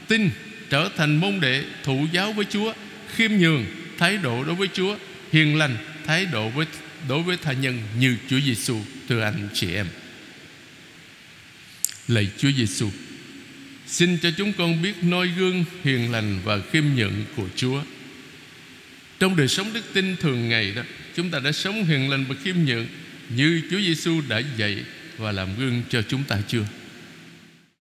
Tin 0.08 0.30
trở 0.70 0.88
thành 0.96 1.16
môn 1.16 1.40
đệ, 1.40 1.64
thụ 1.82 2.06
giáo 2.12 2.32
với 2.32 2.44
Chúa. 2.44 2.72
Khiêm 3.14 3.30
nhường, 3.32 3.66
thái 3.98 4.18
độ 4.18 4.44
đối 4.44 4.54
với 4.54 4.68
Chúa. 4.72 4.96
Hiền 5.32 5.56
lành, 5.56 5.76
thái 6.06 6.26
độ 6.26 6.48
với, 6.48 6.66
đối 7.08 7.22
với 7.22 7.36
tha 7.42 7.52
nhân 7.52 7.78
như 7.98 8.16
Chúa 8.30 8.40
Giêsu 8.40 8.80
thưa 9.08 9.22
anh 9.22 9.48
chị 9.54 9.74
em 9.74 9.86
lạy 12.08 12.30
Chúa 12.38 12.50
Giêsu. 12.56 12.90
Xin 13.86 14.18
cho 14.18 14.30
chúng 14.36 14.52
con 14.52 14.82
biết 14.82 14.94
noi 15.02 15.28
gương 15.38 15.64
hiền 15.84 16.12
lành 16.12 16.40
và 16.44 16.60
khiêm 16.72 16.84
nhượng 16.96 17.24
của 17.36 17.48
Chúa. 17.56 17.82
Trong 19.18 19.36
đời 19.36 19.48
sống 19.48 19.72
đức 19.72 19.84
tin 19.92 20.16
thường 20.16 20.48
ngày 20.48 20.72
đó, 20.76 20.82
chúng 21.16 21.30
ta 21.30 21.38
đã 21.38 21.52
sống 21.52 21.84
hiền 21.84 22.10
lành 22.10 22.24
và 22.28 22.34
khiêm 22.44 22.56
nhượng 22.64 22.86
như 23.28 23.62
Chúa 23.70 23.80
Giêsu 23.80 24.20
đã 24.28 24.42
dạy 24.56 24.84
và 25.16 25.32
làm 25.32 25.48
gương 25.58 25.82
cho 25.90 26.02
chúng 26.02 26.24
ta 26.24 26.38
chưa? 26.48 26.64